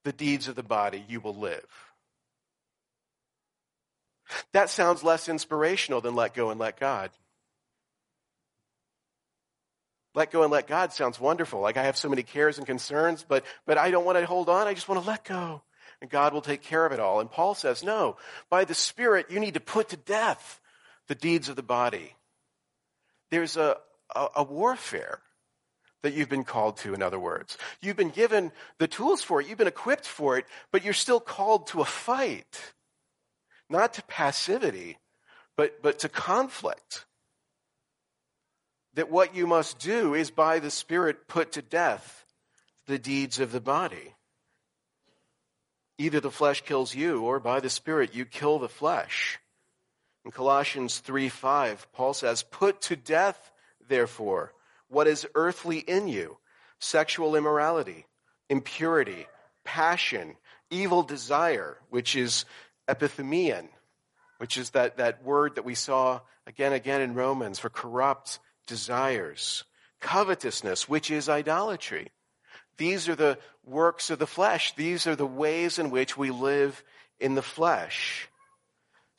the 0.04 0.14
deeds 0.14 0.48
of 0.48 0.56
the 0.56 0.64
body, 0.64 1.04
you 1.08 1.20
will 1.20 1.36
live. 1.36 1.66
That 4.52 4.70
sounds 4.70 5.04
less 5.04 5.30
inspirational 5.30 6.02
than 6.02 6.16
let 6.16 6.34
go 6.34 6.50
and 6.50 6.60
let 6.60 6.80
God. 6.80 7.12
Let 10.16 10.32
go 10.32 10.44
and 10.44 10.52
let 10.52 10.68
God 10.68 10.94
sounds 10.94 11.20
wonderful. 11.20 11.60
Like 11.60 11.78
I 11.78 11.84
have 11.84 11.98
so 11.98 12.10
many 12.10 12.24
cares 12.24 12.58
and 12.58 12.68
concerns, 12.68 13.26
but, 13.28 13.44
but 13.66 13.78
I 13.78 13.90
don't 13.90 14.06
want 14.06 14.18
to 14.18 14.26
hold 14.26 14.48
on. 14.48 14.68
I 14.68 14.74
just 14.74 14.88
want 14.88 15.02
to 15.02 15.08
let 15.08 15.24
go 15.24 15.64
and 16.04 16.10
God 16.10 16.34
will 16.34 16.42
take 16.42 16.62
care 16.62 16.86
of 16.86 16.92
it 16.92 17.00
all. 17.00 17.22
And 17.22 17.32
Paul 17.32 17.56
says, 17.56 17.82
no, 17.82 18.18
by 18.50 18.66
the 18.66 18.76
Spirit, 18.76 19.28
you 19.32 19.40
need 19.40 19.54
to 19.54 19.62
put 19.62 19.90
to 19.90 19.98
death 19.98 20.60
the 21.08 21.16
deeds 21.16 21.48
of 21.48 21.56
the 21.56 21.64
body. 21.64 22.14
There's 23.32 23.56
a, 23.56 23.78
a, 24.14 24.28
a 24.38 24.44
warfare 24.44 25.20
that 26.02 26.14
you've 26.14 26.30
been 26.30 26.44
called 26.44 26.76
to, 26.78 26.94
in 26.94 27.02
other 27.02 27.20
words. 27.20 27.58
You've 27.82 27.96
been 27.96 28.10
given 28.10 28.52
the 28.78 28.88
tools 28.88 29.24
for 29.24 29.40
it, 29.40 29.48
you've 29.48 29.58
been 29.58 29.68
equipped 29.68 30.06
for 30.06 30.38
it, 30.38 30.46
but 30.72 30.84
you're 30.84 30.94
still 30.94 31.22
called 31.22 31.68
to 31.68 31.80
a 31.80 31.86
fight. 31.86 32.74
Not 33.74 33.96
to 33.96 34.04
passivity, 34.04 35.00
but, 35.58 35.82
but 35.82 35.98
to 36.00 36.10
conflict. 36.10 37.06
That 38.94 39.10
what 39.10 39.36
you 39.36 39.48
must 39.48 39.80
do 39.80 40.14
is 40.14 40.30
by 40.30 40.60
the 40.60 40.70
Spirit 40.70 41.28
put 41.28 41.54
to 41.54 41.64
death 41.64 42.24
the 42.86 43.00
deeds 43.00 43.40
of 43.40 43.52
the 43.52 43.60
body. 43.60 44.14
Either 45.98 46.20
the 46.20 46.30
flesh 46.30 46.62
kills 46.62 46.94
you, 46.94 47.24
or 47.24 47.40
by 47.40 47.60
the 47.60 47.70
Spirit 47.70 48.14
you 48.14 48.26
kill 48.26 48.60
the 48.60 48.70
flesh. 48.70 49.40
In 50.24 50.30
Colossians 50.30 51.00
3 51.00 51.30
5, 51.30 51.92
Paul 51.94 52.14
says, 52.14 52.44
Put 52.44 52.80
to 52.82 52.96
death, 52.96 53.52
therefore, 53.90 54.54
what 54.88 55.08
is 55.08 55.26
earthly 55.34 55.80
in 55.80 56.08
you 56.08 56.38
sexual 56.78 57.36
immorality, 57.36 58.06
impurity, 58.52 59.26
passion, 59.64 60.36
evil 60.70 61.02
desire, 61.02 61.80
which 61.90 62.16
is 62.16 62.46
epithemian, 62.88 63.68
which 64.38 64.58
is 64.58 64.72
that, 64.72 64.98
that 64.98 65.24
word 65.24 65.56
that 65.56 65.66
we 65.66 65.76
saw 65.76 66.22
again 66.46 66.74
again 66.74 67.02
in 67.02 67.14
Romans 67.14 67.60
for 67.60 67.70
corrupt 67.70 68.40
desires, 68.68 69.64
covetousness, 70.00 70.90
which 70.90 71.12
is 71.12 71.30
idolatry. 71.30 72.12
These 72.78 73.08
are 73.08 73.16
the 73.16 73.38
works 73.64 74.10
of 74.10 74.20
the 74.20 74.28
flesh. 74.28 74.76
These 74.76 75.08
are 75.08 75.16
the 75.16 75.26
ways 75.26 75.80
in 75.80 75.90
which 75.90 76.18
we 76.18 76.32
live 76.32 76.84
in 77.20 77.36
the 77.36 77.42
flesh. 77.42 78.28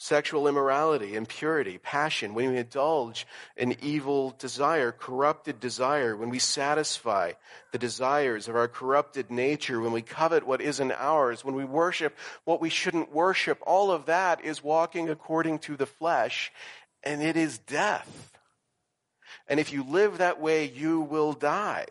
Sexual 0.05 0.49
immorality, 0.49 1.17
impurity, 1.17 1.79
passion, 1.79 2.35
when 2.35 2.51
we 2.51 2.59
indulge 2.59 3.27
in 3.57 3.75
evil 3.81 4.35
desire, 4.39 4.93
corrupted 4.93 5.61
desire, 5.61 6.15
when 6.15 6.29
we 6.29 6.39
satisfy 6.39 7.33
the 7.73 7.79
desires 7.79 8.47
of 8.47 8.55
our 8.55 8.69
corrupted 8.69 9.31
nature, 9.31 9.81
when 9.81 9.93
we 9.93 10.03
covet 10.03 10.47
what 10.47 10.61
isn't 10.61 10.93
ours, 10.93 11.43
when 11.43 11.55
we 11.55 11.65
worship 11.65 12.15
what 12.45 12.61
we 12.61 12.69
shouldn't 12.69 13.15
worship, 13.15 13.59
all 13.67 13.91
of 13.91 14.05
that 14.05 14.45
is 14.45 14.63
walking 14.63 15.09
according 15.09 15.59
to 15.61 15.75
the 15.75 15.87
flesh, 15.87 16.53
and 17.03 17.23
it 17.23 17.39
is 17.39 17.57
death. 17.57 18.39
And 19.49 19.59
if 19.59 19.73
you 19.73 19.85
live 19.85 20.19
that 20.19 20.39
way, 20.39 20.67
you 20.67 21.01
will 21.01 21.33
die. 21.33 21.87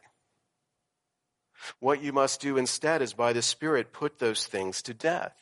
What 1.79 2.03
you 2.03 2.13
must 2.13 2.41
do 2.41 2.57
instead 2.57 3.01
is 3.01 3.13
by 3.13 3.33
the 3.33 3.41
Spirit 3.41 3.91
put 3.91 4.19
those 4.19 4.45
things 4.45 4.83
to 4.83 4.93
death. 4.93 5.33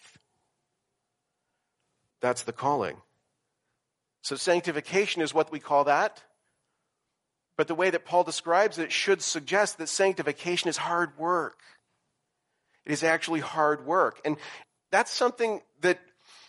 That's 2.22 2.44
the 2.44 2.54
calling. 2.54 2.98
So 4.22 4.36
sanctification 4.36 5.22
is 5.22 5.34
what 5.34 5.52
we 5.52 5.60
call 5.60 5.86
that. 5.86 6.24
But 7.58 7.68
the 7.68 7.76
way 7.76 7.90
that 7.90 8.06
Paul 8.06 8.24
describes 8.24 8.78
it 8.78 8.92
should 8.92 9.22
suggest 9.22 9.78
that 9.78 9.90
sanctification 9.90 10.70
is 10.70 10.78
hard 10.78 11.18
work. 11.18 11.60
It 12.86 12.92
is 12.92 13.04
actually 13.04 13.42
hard 13.42 13.86
work. 13.86 14.20
And 14.26 14.38
that's 14.92 15.12
something 15.12 15.62
that 15.82 16.00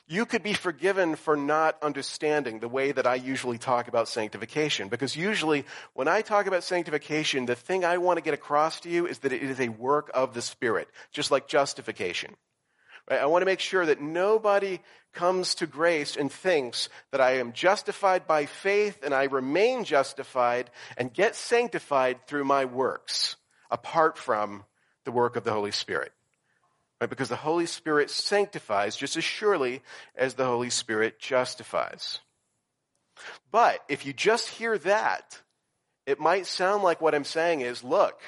you 0.08 0.26
could 0.26 0.42
be 0.42 0.52
forgiven 0.52 1.16
for 1.16 1.36
not 1.36 1.76
understanding 1.82 2.58
the 2.58 2.68
way 2.68 2.92
that 2.92 3.06
I 3.06 3.14
usually 3.14 3.58
talk 3.58 3.88
about 3.88 4.08
sanctification. 4.08 4.88
Because 4.88 5.16
usually, 5.16 5.64
when 5.94 6.08
I 6.08 6.22
talk 6.22 6.46
about 6.46 6.64
sanctification, 6.64 7.46
the 7.46 7.54
thing 7.54 7.84
I 7.84 7.98
want 7.98 8.18
to 8.18 8.22
get 8.22 8.34
across 8.34 8.80
to 8.80 8.90
you 8.90 9.06
is 9.06 9.20
that 9.20 9.32
it 9.32 9.42
is 9.42 9.60
a 9.60 9.68
work 9.68 10.10
of 10.12 10.34
the 10.34 10.42
Spirit, 10.42 10.88
just 11.12 11.30
like 11.30 11.48
justification. 11.48 12.36
I 13.18 13.26
want 13.26 13.42
to 13.42 13.46
make 13.46 13.60
sure 13.60 13.84
that 13.86 14.00
nobody 14.00 14.80
comes 15.12 15.56
to 15.56 15.66
grace 15.66 16.16
and 16.16 16.32
thinks 16.32 16.88
that 17.10 17.20
I 17.20 17.38
am 17.38 17.52
justified 17.52 18.26
by 18.26 18.46
faith 18.46 19.02
and 19.02 19.12
I 19.12 19.24
remain 19.24 19.84
justified 19.84 20.70
and 20.96 21.12
get 21.12 21.36
sanctified 21.36 22.26
through 22.26 22.44
my 22.44 22.64
works, 22.64 23.36
apart 23.70 24.16
from 24.16 24.64
the 25.04 25.12
work 25.12 25.36
of 25.36 25.44
the 25.44 25.52
Holy 25.52 25.72
Spirit. 25.72 26.12
Right? 27.00 27.10
Because 27.10 27.28
the 27.28 27.36
Holy 27.36 27.66
Spirit 27.66 28.10
sanctifies 28.10 28.96
just 28.96 29.16
as 29.16 29.24
surely 29.24 29.82
as 30.16 30.34
the 30.34 30.46
Holy 30.46 30.70
Spirit 30.70 31.18
justifies. 31.18 32.20
But 33.50 33.80
if 33.88 34.06
you 34.06 34.12
just 34.12 34.48
hear 34.48 34.78
that, 34.78 35.40
it 36.06 36.18
might 36.18 36.46
sound 36.46 36.82
like 36.82 37.00
what 37.00 37.14
I'm 37.14 37.24
saying 37.24 37.60
is, 37.60 37.84
look, 37.84 38.20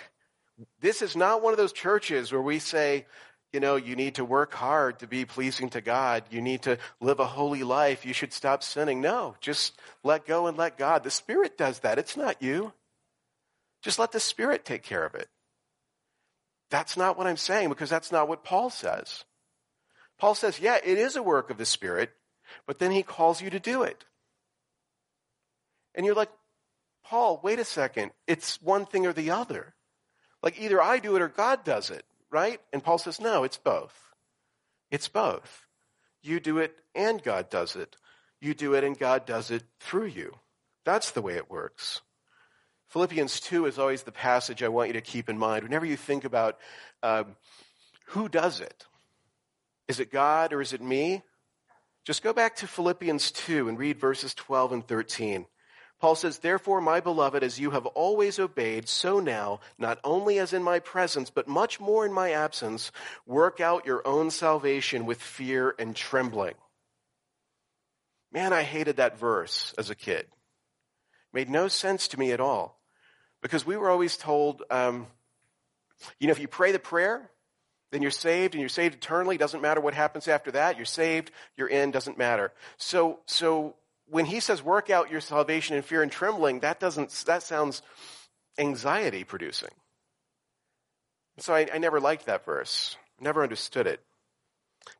this 0.81 1.03
is 1.03 1.17
not 1.17 1.43
one 1.43 1.53
of 1.53 1.57
those 1.57 1.73
churches 1.73 2.31
where 2.31 2.43
we 2.43 2.59
say, 2.59 3.07
you 3.55 3.61
know, 3.61 3.77
you 3.77 3.95
need 3.95 4.17
to 4.17 4.25
work 4.25 4.53
hard 4.53 4.99
to 4.99 5.07
be 5.07 5.25
pleasing 5.25 5.71
to 5.71 5.81
God. 5.81 6.25
You 6.29 6.43
need 6.43 6.63
to 6.63 6.77
live 7.01 7.21
a 7.21 7.25
holy 7.25 7.63
life. 7.63 8.05
You 8.05 8.13
should 8.13 8.33
stop 8.33 8.65
sinning. 8.65 9.01
No, 9.01 9.37
just 9.41 9.79
let 10.03 10.27
go 10.27 10.49
and 10.49 10.59
let 10.59 10.77
God. 10.77 11.05
The 11.05 11.11
Spirit 11.11 11.57
does 11.57 11.79
that. 11.79 11.97
It's 11.97 12.17
not 12.17 12.43
you. 12.43 12.73
Just 13.81 14.01
let 14.01 14.11
the 14.11 14.19
Spirit 14.19 14.65
take 14.65 14.83
care 14.83 15.07
of 15.07 15.15
it. 15.15 15.29
That's 16.71 16.97
not 16.97 17.17
what 17.17 17.29
I'm 17.29 17.37
saying 17.37 17.69
because 17.69 17.89
that's 17.89 18.11
not 18.11 18.27
what 18.29 18.43
Paul 18.43 18.71
says. 18.71 19.25
Paul 20.19 20.35
says, 20.35 20.59
yeah, 20.59 20.79
it 20.85 20.99
is 20.99 21.15
a 21.15 21.23
work 21.23 21.49
of 21.51 21.57
the 21.57 21.65
Spirit, 21.65 22.11
but 22.67 22.81
then 22.81 22.91
he 22.91 23.05
calls 23.05 23.41
you 23.41 23.51
to 23.51 23.61
do 23.61 23.85
it. 23.85 24.05
And 25.95 26.05
you're 26.05 26.17
like, 26.17 26.31
Paul, 27.05 27.39
wait 27.41 27.61
a 27.61 27.65
second. 27.65 28.11
It's 28.27 28.61
one 28.61 28.85
thing 28.85 29.07
or 29.07 29.13
the 29.13 29.31
other. 29.31 29.75
Like 30.43 30.61
either 30.61 30.83
I 30.83 30.99
do 30.99 31.15
it 31.15 31.23
or 31.23 31.29
God 31.29 31.63
does 31.63 31.91
it, 31.91 32.05
right? 32.35 32.61
And 32.73 32.83
Paul 32.83 32.99
says, 32.99 33.21
no, 33.21 33.45
it's 33.45 33.57
both. 33.57 33.95
It's 34.91 35.09
both. 35.09 35.69
You 36.21 36.41
do 36.41 36.59
it 36.59 36.77
and 36.95 37.23
God 37.23 37.49
does 37.49 37.77
it. 37.77 37.97
You 38.41 38.55
do 38.55 38.75
it 38.75 38.83
and 38.83 38.99
God 38.99 39.25
does 39.25 39.53
it 39.53 39.63
through 39.79 40.07
you. 40.07 40.35
That's 40.85 41.13
the 41.13 41.23
way 41.23 41.37
it 41.37 41.49
works. 41.49 42.03
Philippians 42.89 43.41
2 43.41 43.67
is 43.67 43.79
always 43.79 44.03
the 44.03 44.13
passage 44.13 44.63
I 44.63 44.69
want 44.69 44.89
you 44.89 44.95
to 44.95 45.01
keep 45.01 45.29
in 45.29 45.39
mind. 45.39 45.63
Whenever 45.63 45.87
you 45.87 45.97
think 45.97 46.25
about 46.25 46.59
um, 47.03 47.37
who 48.09 48.29
does 48.29 48.61
it, 48.61 48.85
Is 49.87 50.01
it 50.01 50.11
God 50.11 50.53
or 50.53 50.61
is 50.61 50.73
it 50.73 50.81
me? 50.81 51.23
Just 52.05 52.23
go 52.23 52.33
back 52.33 52.57
to 52.57 52.67
Philippians 52.67 53.31
2 53.33 53.69
and 53.69 53.79
read 53.79 53.99
verses 53.99 54.35
12 54.35 54.73
and 54.73 54.87
13. 54.87 55.47
Paul 56.05 56.17
says, 56.17 56.37
Therefore, 56.37 56.83
my 56.83 57.01
beloved, 57.01 57.43
as 57.43 57.59
you 57.59 57.71
have 57.71 57.87
always 57.87 58.39
obeyed, 58.39 58.91
so 58.91 59.21
now, 59.21 59.61
not 59.79 60.01
only 60.05 60.39
as 60.39 60.53
in 60.53 60.63
my 60.63 60.79
presence, 60.79 61.31
but 61.31 61.49
much 61.49 61.81
more 61.81 62.05
in 62.05 62.13
my 62.13 62.33
absence, 62.33 62.93
work 63.25 63.59
out 63.59 63.87
your 63.87 64.07
own 64.07 64.31
salvation 64.31 65.07
with 65.07 65.19
fear 65.23 65.75
and 65.79 65.97
trembling. 65.97 66.57
Man, 68.31 68.53
I 68.53 68.65
hated 68.65 68.99
that 68.99 69.19
verse 69.19 69.73
as 69.79 69.89
a 69.89 69.95
kid. 69.95 70.27
It 70.27 70.29
made 71.33 71.49
no 71.49 71.69
sense 71.69 72.09
to 72.09 72.19
me 72.19 72.33
at 72.33 72.41
all. 72.41 72.79
Because 73.41 73.65
we 73.65 73.79
were 73.79 73.89
always 73.89 74.19
told, 74.19 74.63
um, 74.71 75.07
you 76.21 76.27
know, 76.27 76.33
if 76.33 76.39
you 76.39 76.49
pray 76.49 76.73
the 76.73 76.79
prayer, 76.79 77.31
then 77.93 78.03
you're 78.03 78.11
saved 78.11 78.53
and 78.53 78.61
you're 78.61 78.69
saved 78.69 78.97
eternally. 78.97 79.39
Doesn't 79.39 79.63
matter 79.63 79.81
what 79.81 79.95
happens 79.95 80.29
after 80.29 80.51
that. 80.51 80.77
You're 80.77 80.85
saved, 80.85 81.31
you're 81.57 81.67
in, 81.67 81.93
doesn't 81.93 82.19
matter. 82.19 82.53
So, 82.77 83.21
so 83.25 83.77
when 84.09 84.27
he 84.27 84.41
says 84.41 84.63
work 84.63 84.91
out 84.91 85.11
your 85.11 85.21
salvation 85.21 85.77
in 85.77 85.83
fear 85.83 86.03
and 86.03 86.13
trembling, 86.13 86.61
that 86.61 86.81
doesn't, 86.81 87.11
that 87.27 87.43
sounds 87.43 87.83
anxiety 88.59 89.25
producing. 89.25 89.71
So 91.39 91.55
I, 91.55 91.67
I 91.73 91.79
never 91.79 92.01
liked 92.01 92.27
that 92.27 92.45
verse. 92.45 92.97
Never 93.21 93.43
understood 93.43 93.87
it. 93.87 94.01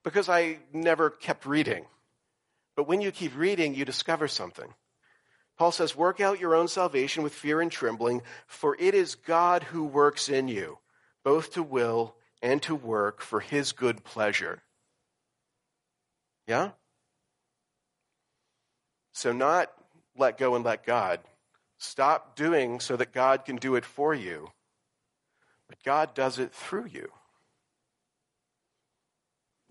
Because 0.03 0.29
I 0.29 0.59
never 0.73 1.11
kept 1.11 1.47
reading. 1.47 1.85
But 2.77 2.89
when 2.89 3.01
you 3.01 3.13
keep 3.13 3.37
reading, 3.37 3.75
you 3.75 3.85
discover 3.85 4.27
something. 4.29 4.75
Paul 5.57 5.71
says, 5.71 5.95
work 5.95 6.21
out 6.21 6.41
your 6.41 6.57
own 6.57 6.67
salvation 6.67 7.23
with 7.23 7.33
fear 7.33 7.61
and 7.61 7.71
trembling, 7.71 8.23
for 8.47 8.77
it 8.81 8.95
is 8.95 9.15
God 9.15 9.63
who 9.63 9.85
works 9.85 10.29
in 10.29 10.49
you, 10.49 10.79
both 11.23 11.53
to 11.53 11.63
will 11.63 12.17
and 12.43 12.61
to 12.63 12.75
work 12.75 13.21
for 13.21 13.39
his 13.39 13.71
good 13.71 14.03
pleasure. 14.03 14.63
Yeah? 16.49 16.71
So, 19.15 19.33
not 19.33 19.73
let 20.17 20.39
go 20.39 20.57
and 20.57 20.65
let 20.65 20.85
God. 20.85 21.21
Stop 21.79 22.37
doing 22.37 22.81
so 22.81 22.97
that 22.97 23.13
God 23.13 23.45
can 23.45 23.57
do 23.57 23.77
it 23.77 23.85
for 23.85 24.13
you. 24.13 24.49
But 25.69 25.83
God 25.85 26.15
does 26.15 26.39
it 26.39 26.53
through 26.53 26.87
you. 26.87 27.09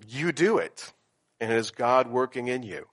You 0.07 0.31
do 0.31 0.57
it, 0.57 0.93
and 1.39 1.51
it 1.51 1.57
is 1.57 1.71
God 1.71 2.07
working 2.07 2.47
in 2.47 2.63
you. 2.63 2.87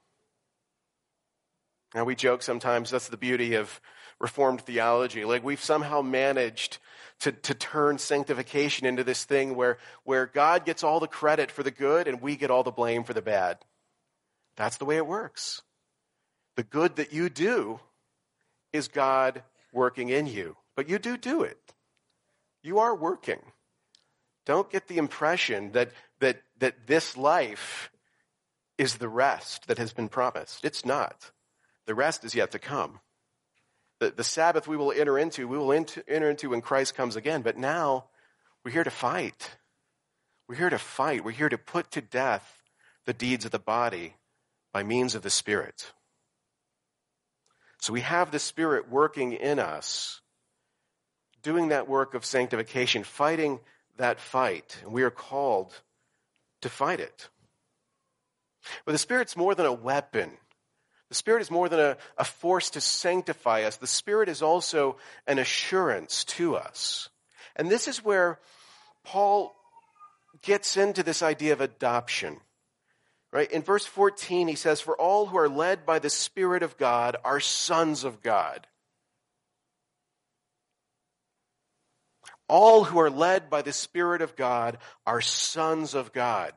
Now, 1.95 2.05
we 2.05 2.15
joke 2.15 2.43
sometimes 2.43 2.91
that's 2.91 3.09
the 3.09 3.17
beauty 3.17 3.55
of 3.55 3.81
Reformed 4.21 4.61
theology. 4.61 5.25
Like, 5.25 5.43
we've 5.43 5.63
somehow 5.63 6.03
managed 6.03 6.79
to, 7.21 7.33
to 7.33 7.55
turn 7.55 7.99
sanctification 7.99 8.87
into 8.87 9.03
this 9.03 9.25
thing 9.25 9.55
where, 9.57 9.79
where 10.05 10.27
God 10.27 10.65
gets 10.65 10.85
all 10.85 11.01
the 11.01 11.07
credit 11.07 11.51
for 11.51 11.63
the 11.63 11.71
good 11.71 12.07
and 12.07 12.21
we 12.21 12.37
get 12.37 12.51
all 12.51 12.63
the 12.63 12.71
blame 12.71 13.03
for 13.03 13.15
the 13.15 13.23
bad. 13.23 13.59
That's 14.57 14.77
the 14.77 14.85
way 14.85 14.97
it 14.97 15.07
works. 15.07 15.63
The 16.61 16.65
good 16.65 16.97
that 16.97 17.15
you 17.15 17.31
do 17.31 17.81
is 18.71 18.89
God 18.89 19.43
working 19.73 20.11
in 20.11 20.27
you. 20.27 20.59
But 20.77 20.91
you 20.91 20.99
do 20.99 21.17
do 21.17 21.41
it. 21.43 21.57
You 22.63 22.81
are 22.81 22.95
working. 22.95 23.41
Don't 24.45 24.69
get 24.69 24.87
the 24.87 24.99
impression 24.99 25.73
that, 25.73 25.91
that, 26.19 26.43
that 26.59 26.87
this 26.87 27.17
life 27.17 27.91
is 28.77 28.97
the 28.97 29.09
rest 29.09 29.69
that 29.69 29.79
has 29.79 29.95
been 29.95 30.11
promised. 30.11 30.63
It's 30.63 30.85
not. 30.85 31.31
The 31.87 31.95
rest 31.95 32.27
is 32.27 32.35
yet 32.35 32.51
to 32.51 32.59
come. 32.59 33.01
The, 33.99 34.11
the 34.11 34.23
Sabbath 34.23 34.69
we 34.69 34.77
will 34.77 34.93
enter 34.93 35.19
into, 35.19 35.49
we 35.49 35.57
will 35.57 35.73
enter 35.73 36.03
into 36.29 36.51
when 36.51 36.61
Christ 36.61 36.95
comes 36.95 37.17
again. 37.17 37.41
But 37.41 37.57
now 37.57 38.05
we're 38.67 38.73
here 38.73 38.85
to 38.85 38.91
fight. 38.91 39.49
We're 40.47 40.57
here 40.57 40.69
to 40.69 40.79
fight. 40.79 41.25
We're 41.25 41.31
here 41.31 41.49
to 41.49 41.57
put 41.57 41.93
to 41.93 42.03
death 42.03 42.63
the 43.07 43.15
deeds 43.15 43.47
of 43.47 43.51
the 43.51 43.59
body 43.59 44.17
by 44.75 44.83
means 44.83 45.15
of 45.15 45.23
the 45.23 45.31
Spirit. 45.31 45.91
So 47.81 47.93
we 47.93 48.01
have 48.03 48.31
the 48.31 48.39
Spirit 48.39 48.91
working 48.91 49.33
in 49.33 49.59
us, 49.59 50.21
doing 51.43 51.69
that 51.69 51.89
work 51.89 52.15
of 52.15 52.25
sanctification, 52.25 53.05
fighting 53.05 53.61
that 53.97 54.21
fight. 54.21 54.79
And 54.83 54.93
we 54.93 55.03
are 55.03 55.11
called 55.11 55.73
to 56.63 56.69
fight 56.69 57.01
it. 57.01 57.29
But 58.85 58.93
the 58.93 58.99
Spirit's 58.99 59.37
more 59.37 59.55
than 59.55 59.67
a 59.67 59.73
weapon 59.73 60.31
the 61.11 61.17
Spirit 61.17 61.43
is 61.43 61.51
more 61.51 61.69
than 61.69 61.81
a, 61.81 61.97
a 62.17 62.25
force 62.25 62.71
to 62.71 62.81
sanctify 62.81 63.65
us. 63.65 63.77
The 63.77 63.87
Spirit 63.89 64.29
is 64.29 64.43
also 64.43 64.97
an 65.27 65.41
assurance 65.41 66.25
to 66.25 66.55
us. 66.55 67.09
And 67.57 67.69
this 67.69 67.89
is 67.89 68.05
where 68.05 68.39
Paul 69.05 69.55
gets 70.43 70.77
into 70.77 71.03
this 71.03 71.21
idea 71.21 71.53
of 71.53 71.61
adoption. 71.61 72.41
Right? 73.33 73.51
In 73.51 73.63
verse 73.63 73.87
14, 73.87 74.49
he 74.49 74.57
says, 74.57 74.81
For 74.81 74.97
all 74.97 75.27
who 75.27 75.39
are 75.39 75.49
led 75.49 75.87
by 75.87 76.01
the 76.01 76.11
Spirit 76.11 76.63
of 76.63 76.77
God 76.77 77.17
are 77.25 77.39
sons 77.39 78.03
of 78.03 78.23
God. 78.23 78.67
All 82.49 82.83
who 82.83 82.99
are 82.99 83.11
led 83.11 83.49
by 83.49 83.63
the 83.63 83.73
Spirit 83.73 84.23
of 84.23 84.35
God 84.35 84.79
are 85.07 85.21
sons 85.21 85.95
of 85.95 86.13
God. 86.13 86.53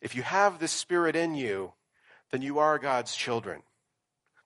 If 0.00 0.14
you 0.14 0.22
have 0.22 0.60
the 0.60 0.68
Spirit 0.68 1.16
in 1.16 1.34
you, 1.34 1.72
then 2.30 2.40
you 2.40 2.60
are 2.60 2.78
God's 2.78 3.16
children. 3.16 3.62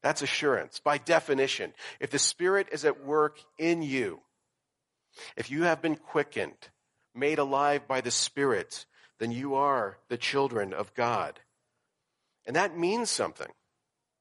That's 0.03 0.23
assurance. 0.23 0.81
By 0.81 0.97
definition, 0.97 1.75
if 2.01 2.11
the 2.11 2.19
Spirit 2.19 2.69
is 2.73 2.87
at 2.87 3.05
work 3.05 3.39
in 3.59 3.83
you, 3.83 4.21
if 5.37 5.51
you 5.51 5.65
have 5.65 5.83
been 5.83 5.97
quickened, 5.97 6.69
made 7.15 7.39
alive 7.39 7.87
by 7.87 8.01
the 8.01 8.11
Spirit, 8.11 8.87
then 9.19 9.31
you 9.31 9.55
are 9.55 9.99
the 10.09 10.17
children 10.17 10.73
of 10.73 10.95
God. 10.95 11.41
And 12.47 12.57
that 12.57 12.79
means 12.79 13.11
something. 13.11 13.49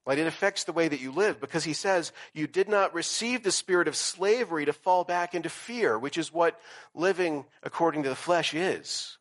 Like 0.05 0.19
it 0.19 0.27
affects 0.27 0.63
the 0.63 0.71
way 0.71 0.87
that 0.87 1.01
you 1.01 1.11
live 1.11 1.41
because 1.41 1.65
he 1.65 1.73
says 1.73 2.13
you 2.33 2.47
did 2.47 2.69
not 2.69 2.93
receive 2.93 3.43
the 3.43 3.51
spirit 3.51 3.89
of 3.89 3.95
slavery 3.95 4.65
to 4.65 4.73
fall 4.73 5.03
back 5.03 5.35
into 5.35 5.49
fear, 5.49 5.99
which 5.99 6.17
is 6.17 6.33
what 6.33 6.59
living 6.95 7.43
according 7.61 8.03
to 8.03 8.09
the 8.09 8.15
flesh 8.15 8.53
is. 8.53 9.17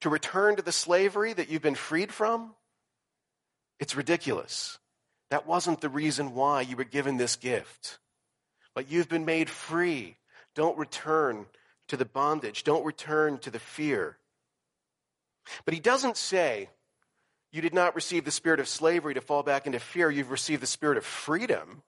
To 0.00 0.08
return 0.08 0.54
to 0.56 0.62
the 0.62 0.70
slavery 0.70 1.32
that 1.32 1.48
you've 1.48 1.62
been 1.62 1.74
freed 1.74 2.12
from, 2.12 2.54
it's 3.80 3.96
ridiculous. 3.96 4.78
That 5.30 5.46
wasn't 5.48 5.80
the 5.80 5.88
reason 5.88 6.34
why 6.34 6.60
you 6.60 6.76
were 6.76 6.84
given 6.84 7.16
this 7.16 7.34
gift. 7.34 7.98
But 8.72 8.88
you've 8.88 9.08
been 9.08 9.24
made 9.24 9.50
free. 9.50 10.16
Don't 10.54 10.78
return 10.78 11.46
to 11.88 11.96
the 11.96 12.04
bondage. 12.04 12.64
Don't 12.64 12.84
return 12.84 13.38
to 13.38 13.50
the 13.50 13.58
fear. 13.58 14.18
But 15.64 15.74
he 15.74 15.80
doesn't 15.80 16.16
say, 16.16 16.70
you 17.50 17.62
did 17.62 17.74
not 17.74 17.94
receive 17.94 18.24
the 18.24 18.30
spirit 18.30 18.60
of 18.60 18.68
slavery 18.68 19.14
to 19.14 19.20
fall 19.20 19.42
back 19.42 19.66
into 19.66 19.80
fear. 19.80 20.10
You've 20.10 20.30
received 20.30 20.62
the 20.62 20.66
spirit 20.66 20.98
of 20.98 21.04
freedom. 21.04 21.82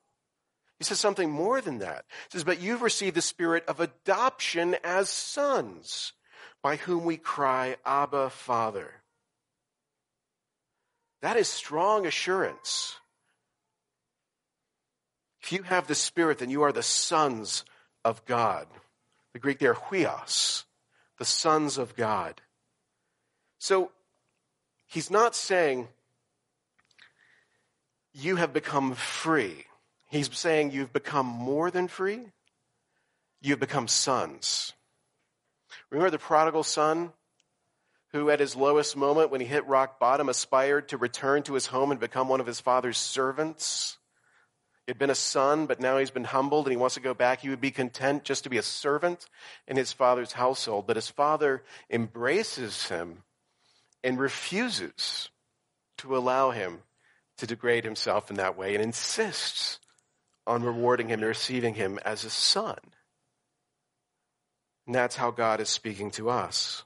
He 0.78 0.84
says 0.84 0.98
something 0.98 1.30
more 1.30 1.60
than 1.60 1.78
that. 1.80 2.06
He 2.30 2.38
says, 2.38 2.44
but 2.44 2.60
you've 2.60 2.82
received 2.82 3.14
the 3.14 3.22
spirit 3.22 3.64
of 3.68 3.80
adoption 3.80 4.76
as 4.82 5.10
sons, 5.10 6.14
by 6.62 6.76
whom 6.76 7.04
we 7.04 7.18
cry, 7.18 7.76
Abba, 7.84 8.30
Father. 8.30 8.90
That 11.20 11.36
is 11.36 11.48
strong 11.48 12.06
assurance. 12.06 12.96
If 15.42 15.52
you 15.52 15.62
have 15.62 15.86
the 15.86 15.94
Spirit, 15.94 16.38
then 16.38 16.50
you 16.50 16.62
are 16.62 16.72
the 16.72 16.82
sons 16.82 17.64
of 18.04 18.24
God. 18.24 18.66
The 19.32 19.38
Greek 19.38 19.58
there, 19.58 19.74
huios, 19.74 20.64
the 21.18 21.24
sons 21.24 21.78
of 21.78 21.96
God. 21.96 22.40
So 23.58 23.92
he's 24.86 25.10
not 25.10 25.34
saying 25.34 25.88
you 28.12 28.36
have 28.36 28.52
become 28.52 28.94
free. 28.94 29.66
He's 30.10 30.28
saying 30.36 30.72
you've 30.72 30.92
become 30.92 31.26
more 31.26 31.70
than 31.70 31.86
free. 31.86 32.26
You've 33.40 33.60
become 33.60 33.88
sons. 33.88 34.72
Remember 35.90 36.10
the 36.10 36.18
prodigal 36.18 36.64
son? 36.64 37.12
who 38.12 38.30
at 38.30 38.40
his 38.40 38.56
lowest 38.56 38.96
moment, 38.96 39.30
when 39.30 39.40
he 39.40 39.46
hit 39.46 39.66
rock 39.66 40.00
bottom, 40.00 40.28
aspired 40.28 40.88
to 40.88 40.96
return 40.96 41.42
to 41.44 41.54
his 41.54 41.66
home 41.66 41.90
and 41.90 42.00
become 42.00 42.28
one 42.28 42.40
of 42.40 42.46
his 42.46 42.60
father's 42.60 42.98
servants. 42.98 43.98
He 44.90 44.92
had 44.92 44.98
been 44.98 45.08
a 45.08 45.14
son, 45.14 45.66
but 45.66 45.78
now 45.78 45.98
he's 45.98 46.10
been 46.10 46.24
humbled 46.24 46.66
and 46.66 46.72
he 46.72 46.76
wants 46.76 46.96
to 46.96 47.00
go 47.00 47.14
back. 47.14 47.42
He 47.42 47.48
would 47.48 47.60
be 47.60 47.70
content 47.70 48.24
just 48.24 48.42
to 48.42 48.50
be 48.50 48.58
a 48.58 48.62
servant 48.64 49.24
in 49.68 49.76
his 49.76 49.92
father's 49.92 50.32
household. 50.32 50.88
But 50.88 50.96
his 50.96 51.08
father 51.08 51.62
embraces 51.88 52.88
him 52.88 53.22
and 54.02 54.18
refuses 54.18 55.30
to 55.98 56.16
allow 56.16 56.50
him 56.50 56.80
to 57.38 57.46
degrade 57.46 57.84
himself 57.84 58.30
in 58.30 58.36
that 58.38 58.58
way 58.58 58.74
and 58.74 58.82
insists 58.82 59.78
on 60.44 60.64
rewarding 60.64 61.06
him 61.06 61.20
and 61.20 61.28
receiving 61.28 61.74
him 61.74 62.00
as 62.04 62.24
a 62.24 62.30
son. 62.30 62.80
And 64.86 64.94
that's 64.96 65.14
how 65.14 65.30
God 65.30 65.60
is 65.60 65.68
speaking 65.68 66.10
to 66.10 66.30
us. 66.30 66.82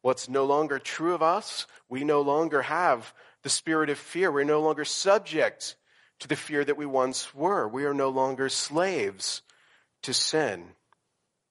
What's 0.00 0.26
no 0.26 0.46
longer 0.46 0.78
true 0.78 1.12
of 1.12 1.22
us, 1.22 1.66
we 1.86 2.02
no 2.02 2.22
longer 2.22 2.62
have 2.62 3.12
the 3.42 3.50
spirit 3.50 3.90
of 3.90 3.98
fear. 3.98 4.32
We're 4.32 4.44
no 4.44 4.62
longer 4.62 4.86
subject 4.86 5.76
to 6.24 6.28
the 6.28 6.36
fear 6.36 6.64
that 6.64 6.78
we 6.78 6.86
once 6.86 7.34
were. 7.34 7.68
We 7.68 7.84
are 7.84 7.92
no 7.92 8.08
longer 8.08 8.48
slaves 8.48 9.42
to 10.04 10.14
sin 10.14 10.64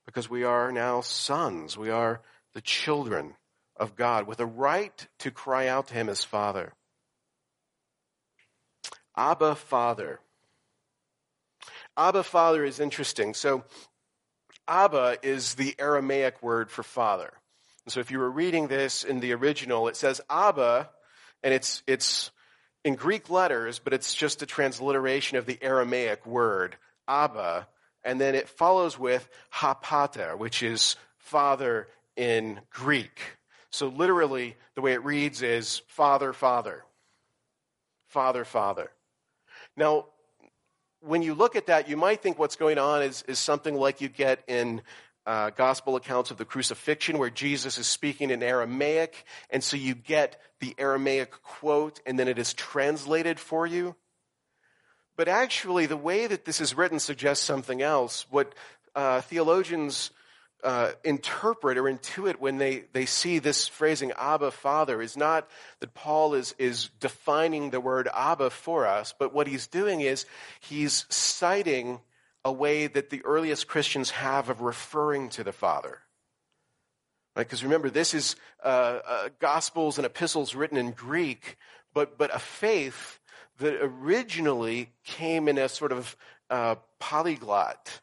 because 0.07 0.27
we 0.27 0.43
are 0.43 0.71
now 0.71 1.01
sons. 1.01 1.77
We 1.77 1.91
are 1.91 2.21
the 2.55 2.61
children 2.61 3.35
of 3.77 3.95
God 3.95 4.25
with 4.25 4.39
a 4.39 4.47
right 4.47 5.07
to 5.19 5.29
cry 5.29 5.67
out 5.67 5.89
to 5.89 5.93
him 5.93 6.09
as 6.09 6.23
Father. 6.23 6.73
Abba, 9.15 9.53
Father. 9.53 10.19
Abba, 11.95 12.23
Father 12.23 12.65
is 12.65 12.79
interesting. 12.79 13.35
So, 13.35 13.65
Abba 14.67 15.17
is 15.21 15.53
the 15.53 15.75
Aramaic 15.77 16.41
word 16.41 16.71
for 16.71 16.81
father. 16.81 17.31
And 17.85 17.93
so, 17.93 17.99
if 17.99 18.09
you 18.09 18.17
were 18.17 18.31
reading 18.31 18.69
this 18.69 19.03
in 19.03 19.19
the 19.19 19.33
original, 19.33 19.87
it 19.87 19.97
says 19.97 20.19
Abba, 20.31 20.89
and 21.43 21.53
it's, 21.53 21.83
it's 21.85 22.31
in 22.83 22.95
Greek 22.95 23.29
letters, 23.29 23.79
but 23.79 23.93
it's 23.93 24.13
just 24.13 24.41
a 24.41 24.45
transliteration 24.45 25.37
of 25.37 25.45
the 25.45 25.57
Aramaic 25.61 26.25
word, 26.25 26.75
Abba, 27.07 27.67
and 28.03 28.19
then 28.19 28.35
it 28.35 28.49
follows 28.49 28.99
with 28.99 29.27
Ha 29.49 29.73
Pater, 29.75 30.35
which 30.35 30.61
is 30.61 30.95
father 31.17 31.87
in 32.15 32.59
Greek. 32.69 33.19
So 33.69 33.87
literally, 33.87 34.55
the 34.75 34.81
way 34.81 34.93
it 34.93 35.03
reads 35.03 35.41
is 35.41 35.81
Father, 35.87 36.33
Father. 36.33 36.83
Father, 38.09 38.45
Father. 38.45 38.91
Now, 39.75 40.05
when 41.01 41.21
you 41.21 41.33
look 41.33 41.55
at 41.55 41.67
that, 41.67 41.89
you 41.89 41.97
might 41.97 42.21
think 42.21 42.37
what's 42.37 42.55
going 42.55 42.77
on 42.77 43.01
is, 43.01 43.23
is 43.27 43.39
something 43.39 43.75
like 43.75 44.01
you 44.01 44.09
get 44.09 44.43
in 44.47 44.81
uh, 45.25 45.51
gospel 45.51 45.95
accounts 45.95 46.31
of 46.31 46.37
the 46.37 46.45
crucifixion, 46.45 47.17
where 47.17 47.29
Jesus 47.29 47.77
is 47.77 47.87
speaking 47.87 48.29
in 48.29 48.43
Aramaic, 48.43 49.25
and 49.49 49.63
so 49.63 49.77
you 49.77 49.95
get 49.95 50.41
the 50.59 50.75
Aramaic 50.77 51.31
quote, 51.43 51.99
and 52.05 52.17
then 52.19 52.27
it 52.27 52.37
is 52.37 52.53
translated 52.53 53.39
for 53.39 53.65
you. 53.65 53.95
But 55.15 55.27
actually, 55.27 55.85
the 55.85 55.97
way 55.97 56.27
that 56.27 56.45
this 56.45 56.59
is 56.59 56.75
written 56.75 56.99
suggests 56.99 57.45
something 57.45 57.81
else. 57.81 58.25
What 58.29 58.53
uh, 58.95 59.21
theologians 59.21 60.11
uh, 60.63 60.91
interpret 61.03 61.77
or 61.77 61.83
intuit 61.83 62.37
when 62.37 62.57
they, 62.57 62.85
they 62.93 63.05
see 63.05 63.39
this 63.39 63.67
phrasing 63.67 64.11
Abba 64.17 64.51
Father 64.51 65.01
is 65.01 65.17
not 65.17 65.47
that 65.81 65.93
Paul 65.93 66.33
is, 66.33 66.55
is 66.57 66.89
defining 66.99 67.69
the 67.69 67.81
word 67.81 68.07
Abba 68.13 68.49
for 68.49 68.87
us, 68.87 69.13
but 69.17 69.33
what 69.33 69.47
he's 69.47 69.67
doing 69.67 70.01
is 70.01 70.25
he's 70.61 71.05
citing 71.09 71.99
a 72.45 72.51
way 72.51 72.87
that 72.87 73.09
the 73.09 73.23
earliest 73.23 73.67
Christians 73.67 74.11
have 74.11 74.49
of 74.49 74.61
referring 74.61 75.29
to 75.29 75.43
the 75.43 75.53
Father. 75.53 75.99
Right? 77.35 77.47
Because 77.47 77.63
remember, 77.63 77.89
this 77.89 78.13
is 78.13 78.35
uh, 78.63 78.99
uh, 79.07 79.29
Gospels 79.39 79.97
and 79.97 80.05
epistles 80.05 80.53
written 80.53 80.77
in 80.77 80.91
Greek, 80.91 81.57
but, 81.93 82.17
but 82.17 82.33
a 82.35 82.39
faith 82.39 83.19
that 83.59 83.79
originally 83.81 84.91
came 85.03 85.47
in 85.47 85.57
a 85.57 85.69
sort 85.69 85.91
of 85.91 86.15
uh, 86.49 86.75
polyglot 86.99 88.01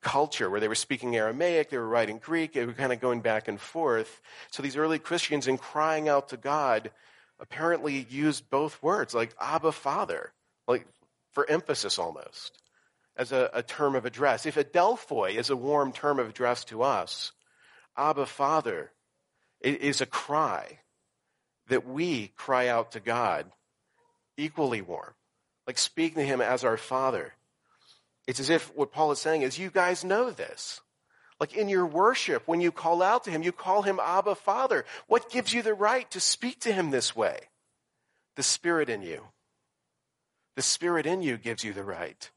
culture 0.00 0.48
where 0.48 0.60
they 0.60 0.68
were 0.68 0.74
speaking 0.74 1.16
Aramaic, 1.16 1.70
they 1.70 1.78
were 1.78 1.88
writing 1.88 2.18
Greek, 2.18 2.52
they 2.52 2.64
were 2.64 2.72
kind 2.72 2.92
of 2.92 3.00
going 3.00 3.20
back 3.20 3.48
and 3.48 3.60
forth. 3.60 4.20
So 4.50 4.62
these 4.62 4.76
early 4.76 4.98
Christians, 4.98 5.46
in 5.46 5.58
crying 5.58 6.08
out 6.08 6.28
to 6.28 6.36
God, 6.36 6.90
apparently 7.40 8.06
used 8.08 8.48
both 8.50 8.82
words, 8.82 9.14
like 9.14 9.34
Abba 9.40 9.72
Father, 9.72 10.32
like 10.66 10.86
for 11.32 11.48
emphasis 11.48 11.98
almost, 11.98 12.58
as 13.18 13.32
a, 13.32 13.50
a 13.52 13.62
term 13.62 13.96
of 13.96 14.06
address. 14.06 14.46
If 14.46 14.54
Adelphoi 14.54 15.34
is 15.34 15.50
a 15.50 15.56
warm 15.56 15.92
term 15.92 16.20
of 16.20 16.28
address 16.28 16.64
to 16.66 16.82
us, 16.82 17.32
Abba 17.96 18.26
Father 18.26 18.92
is 19.60 20.00
a 20.00 20.06
cry 20.06 20.78
that 21.66 21.86
we 21.86 22.28
cry 22.36 22.68
out 22.68 22.92
to 22.92 23.00
God 23.00 23.50
equally 24.36 24.80
warm, 24.80 25.14
like 25.66 25.78
speaking 25.78 26.22
to 26.22 26.26
Him 26.26 26.40
as 26.40 26.62
our 26.62 26.76
Father. 26.76 27.34
It's 28.28 28.40
as 28.40 28.50
if 28.50 28.74
what 28.76 28.92
Paul 28.92 29.10
is 29.10 29.18
saying 29.18 29.42
is, 29.42 29.58
you 29.58 29.70
guys 29.70 30.04
know 30.04 30.30
this. 30.30 30.80
Like 31.40 31.54
in 31.56 31.68
your 31.68 31.86
worship, 31.86 32.42
when 32.46 32.60
you 32.60 32.70
call 32.70 33.02
out 33.02 33.24
to 33.24 33.30
him, 33.30 33.42
you 33.42 33.52
call 33.52 33.82
him 33.82 34.00
Abba 34.02 34.34
Father. 34.34 34.84
What 35.06 35.30
gives 35.30 35.52
you 35.52 35.62
the 35.62 35.72
right 35.72 36.10
to 36.10 36.20
speak 36.20 36.60
to 36.60 36.72
him 36.72 36.90
this 36.90 37.14
way? 37.14 37.38
The 38.34 38.42
Spirit 38.42 38.88
in 38.88 39.02
you. 39.02 39.22
The 40.56 40.62
Spirit 40.62 41.06
in 41.06 41.22
you 41.22 41.36
gives 41.36 41.62
you 41.62 41.72
the 41.72 41.84
right. 41.84 42.28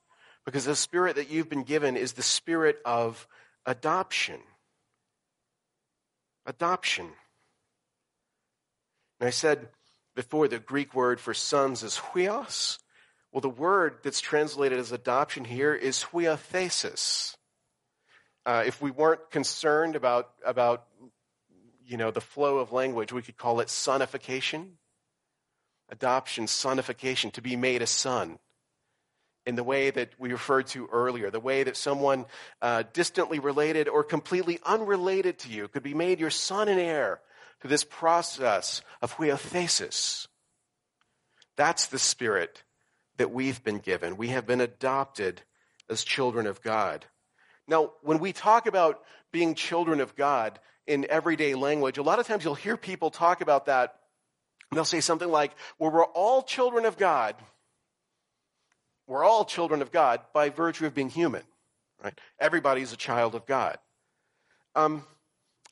Because 0.45 0.65
the 0.65 0.75
Spirit 0.75 1.15
that 1.17 1.29
you've 1.29 1.49
been 1.49 1.63
given 1.63 1.95
is 1.95 2.13
the 2.13 2.23
Spirit 2.23 2.79
of 2.83 3.27
adoption. 3.65 4.39
Adoption. 6.45 7.09
And 9.19 9.27
I 9.27 9.31
said 9.31 9.69
before 10.15 10.47
the 10.47 10.59
Greek 10.59 10.93
word 10.95 11.19
for 11.19 11.33
sons 11.33 11.83
is 11.83 11.97
huios, 11.97 12.79
well, 13.31 13.41
the 13.41 13.49
word 13.49 13.99
that's 14.03 14.19
translated 14.19 14.77
as 14.77 14.91
adoption 14.91 15.45
here 15.45 15.73
is 15.73 16.05
huiothesis. 16.11 17.35
Uh, 18.45 18.63
if 18.65 18.81
we 18.81 18.91
weren't 18.91 19.29
concerned 19.29 19.95
about, 19.95 20.31
about, 20.45 20.85
you 21.85 21.95
know, 21.95 22.11
the 22.11 22.19
flow 22.19 22.57
of 22.57 22.73
language, 22.73 23.13
we 23.13 23.21
could 23.21 23.37
call 23.37 23.59
it 23.59 23.67
sonification. 23.67 24.71
Adoption, 25.89 26.45
sonification, 26.45 27.31
to 27.31 27.41
be 27.41 27.55
made 27.55 27.81
a 27.81 27.87
son. 27.87 28.39
In 29.51 29.57
the 29.57 29.65
way 29.65 29.89
that 29.89 30.11
we 30.17 30.31
referred 30.31 30.67
to 30.67 30.87
earlier, 30.93 31.29
the 31.29 31.41
way 31.41 31.63
that 31.63 31.75
someone 31.75 32.25
uh, 32.61 32.83
distantly 32.93 33.39
related 33.39 33.89
or 33.89 34.01
completely 34.01 34.61
unrelated 34.65 35.39
to 35.39 35.49
you 35.49 35.67
could 35.67 35.83
be 35.83 35.93
made 35.93 36.21
your 36.21 36.29
son 36.29 36.69
and 36.69 36.79
heir 36.79 37.19
through 37.59 37.71
this 37.71 37.83
process 37.83 38.81
of 39.01 39.13
huiothesis. 39.17 40.29
That's 41.57 41.87
the 41.87 41.99
spirit 41.99 42.63
that 43.17 43.31
we've 43.31 43.61
been 43.61 43.79
given. 43.79 44.15
We 44.15 44.29
have 44.29 44.47
been 44.47 44.61
adopted 44.61 45.41
as 45.89 46.05
children 46.05 46.47
of 46.47 46.61
God. 46.61 47.05
Now, 47.67 47.91
when 48.03 48.19
we 48.19 48.31
talk 48.31 48.67
about 48.67 49.01
being 49.33 49.53
children 49.53 49.99
of 49.99 50.15
God 50.15 50.59
in 50.87 51.05
everyday 51.09 51.55
language, 51.55 51.97
a 51.97 52.03
lot 52.03 52.19
of 52.19 52.25
times 52.25 52.45
you'll 52.45 52.55
hear 52.55 52.77
people 52.77 53.11
talk 53.11 53.41
about 53.41 53.65
that. 53.65 53.95
They'll 54.71 54.85
say 54.85 55.01
something 55.01 55.29
like, 55.29 55.51
well, 55.77 55.91
we're 55.91 56.05
all 56.05 56.41
children 56.41 56.85
of 56.85 56.97
God. 56.97 57.35
We're 59.07 59.23
all 59.23 59.45
children 59.45 59.81
of 59.81 59.91
God 59.91 60.21
by 60.33 60.49
virtue 60.49 60.85
of 60.85 60.93
being 60.93 61.09
human, 61.09 61.43
right? 62.03 62.17
Everybody's 62.39 62.93
a 62.93 62.97
child 62.97 63.35
of 63.35 63.45
God. 63.45 63.77
Um, 64.75 65.03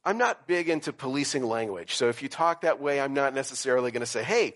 I'm 0.04 0.18
not 0.18 0.48
big 0.48 0.70
into 0.70 0.92
policing 0.92 1.44
language. 1.44 1.96
So 1.96 2.10
if 2.10 2.22
you 2.22 2.30
talk 2.30 2.62
that 2.62 2.82
way, 2.82 3.00
I'm 3.00 3.14
not 3.14 3.34
necessarily 3.34 3.92
going 3.92 4.02
to 4.02 4.06
say, 4.06 4.24
hey, 4.24 4.56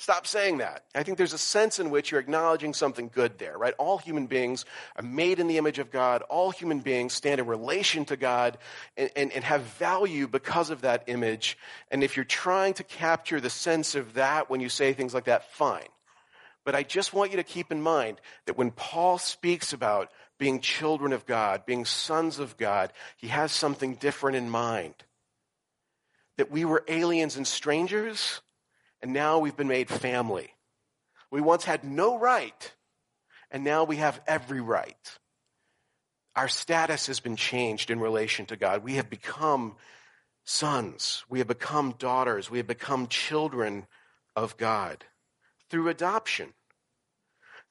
Stop 0.00 0.28
saying 0.28 0.58
that. 0.58 0.84
I 0.94 1.02
think 1.02 1.18
there's 1.18 1.32
a 1.32 1.38
sense 1.38 1.80
in 1.80 1.90
which 1.90 2.12
you're 2.12 2.20
acknowledging 2.20 2.72
something 2.72 3.10
good 3.12 3.36
there, 3.38 3.58
right? 3.58 3.74
All 3.78 3.98
human 3.98 4.28
beings 4.28 4.64
are 4.94 5.02
made 5.02 5.40
in 5.40 5.48
the 5.48 5.58
image 5.58 5.80
of 5.80 5.90
God. 5.90 6.22
All 6.22 6.52
human 6.52 6.78
beings 6.78 7.14
stand 7.14 7.40
in 7.40 7.46
relation 7.48 8.04
to 8.04 8.16
God 8.16 8.58
and, 8.96 9.10
and, 9.16 9.32
and, 9.32 9.42
have 9.42 9.62
value 9.62 10.28
because 10.28 10.70
of 10.70 10.82
that 10.82 11.02
image. 11.08 11.58
And 11.90 12.04
if 12.04 12.14
you're 12.14 12.24
trying 12.24 12.74
to 12.74 12.84
capture 12.84 13.40
the 13.40 13.50
sense 13.50 13.96
of 13.96 14.14
that 14.14 14.48
when 14.48 14.60
you 14.60 14.68
say 14.68 14.92
things 14.92 15.14
like 15.14 15.24
that, 15.24 15.50
fine. 15.50 15.88
But 16.68 16.74
I 16.74 16.82
just 16.82 17.14
want 17.14 17.30
you 17.30 17.38
to 17.38 17.44
keep 17.44 17.72
in 17.72 17.80
mind 17.80 18.20
that 18.44 18.58
when 18.58 18.72
Paul 18.72 19.16
speaks 19.16 19.72
about 19.72 20.10
being 20.36 20.60
children 20.60 21.14
of 21.14 21.24
God, 21.24 21.64
being 21.64 21.86
sons 21.86 22.38
of 22.38 22.58
God, 22.58 22.92
he 23.16 23.28
has 23.28 23.52
something 23.52 23.94
different 23.94 24.36
in 24.36 24.50
mind. 24.50 24.92
That 26.36 26.50
we 26.50 26.66
were 26.66 26.84
aliens 26.86 27.38
and 27.38 27.46
strangers 27.46 28.42
and 29.00 29.14
now 29.14 29.38
we've 29.38 29.56
been 29.56 29.66
made 29.66 29.88
family. 29.88 30.52
We 31.30 31.40
once 31.40 31.64
had 31.64 31.84
no 31.84 32.18
right, 32.18 32.74
and 33.50 33.64
now 33.64 33.84
we 33.84 33.96
have 33.96 34.20
every 34.26 34.60
right. 34.60 35.18
Our 36.36 36.48
status 36.48 37.06
has 37.06 37.18
been 37.18 37.36
changed 37.36 37.90
in 37.90 37.98
relation 37.98 38.44
to 38.44 38.56
God. 38.58 38.84
We 38.84 38.96
have 38.96 39.08
become 39.08 39.76
sons. 40.44 41.24
We 41.30 41.38
have 41.38 41.48
become 41.48 41.94
daughters. 41.98 42.50
We 42.50 42.58
have 42.58 42.66
become 42.66 43.06
children 43.06 43.86
of 44.36 44.58
God 44.58 45.06
through 45.70 45.88
adoption. 45.88 46.52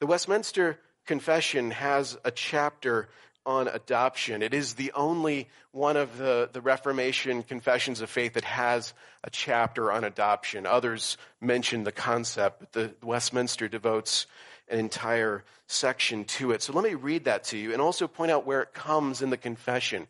The 0.00 0.06
Westminster 0.06 0.78
Confession 1.06 1.72
has 1.72 2.16
a 2.24 2.30
chapter 2.30 3.08
on 3.44 3.66
adoption. 3.66 4.42
It 4.42 4.54
is 4.54 4.74
the 4.74 4.92
only 4.92 5.48
one 5.72 5.96
of 5.96 6.18
the, 6.18 6.48
the 6.52 6.60
Reformation 6.60 7.42
confessions 7.42 8.00
of 8.00 8.08
faith 8.08 8.34
that 8.34 8.44
has 8.44 8.94
a 9.24 9.30
chapter 9.30 9.90
on 9.90 10.04
adoption. 10.04 10.66
Others 10.66 11.16
mention 11.40 11.82
the 11.82 11.90
concept, 11.90 12.60
but 12.60 12.72
the 12.72 12.94
Westminster 13.02 13.66
devotes 13.66 14.26
an 14.68 14.78
entire 14.78 15.42
section 15.66 16.24
to 16.26 16.52
it. 16.52 16.62
So 16.62 16.74
let 16.74 16.84
me 16.84 16.94
read 16.94 17.24
that 17.24 17.42
to 17.44 17.58
you 17.58 17.72
and 17.72 17.82
also 17.82 18.06
point 18.06 18.30
out 18.30 18.46
where 18.46 18.62
it 18.62 18.74
comes 18.74 19.20
in 19.20 19.30
the 19.30 19.36
confession. 19.36 20.06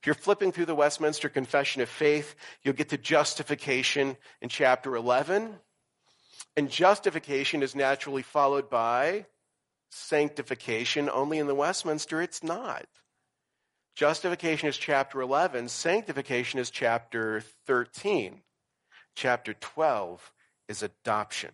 If 0.00 0.06
you're 0.06 0.14
flipping 0.14 0.52
through 0.52 0.66
the 0.66 0.74
Westminster 0.74 1.30
Confession 1.30 1.80
of 1.80 1.88
Faith, 1.88 2.34
you'll 2.62 2.74
get 2.74 2.90
to 2.90 2.98
justification 2.98 4.18
in 4.42 4.50
chapter 4.50 4.94
11. 4.94 5.54
And 6.56 6.70
justification 6.70 7.62
is 7.62 7.74
naturally 7.74 8.22
followed 8.22 8.70
by 8.70 9.26
sanctification, 9.90 11.10
only 11.10 11.38
in 11.38 11.46
the 11.46 11.54
Westminster 11.54 12.20
it's 12.20 12.42
not. 12.42 12.86
Justification 13.94 14.68
is 14.68 14.76
chapter 14.76 15.20
11, 15.20 15.68
sanctification 15.68 16.58
is 16.58 16.70
chapter 16.70 17.42
13. 17.66 18.40
Chapter 19.14 19.54
12 19.54 20.32
is 20.68 20.82
adoption. 20.82 21.52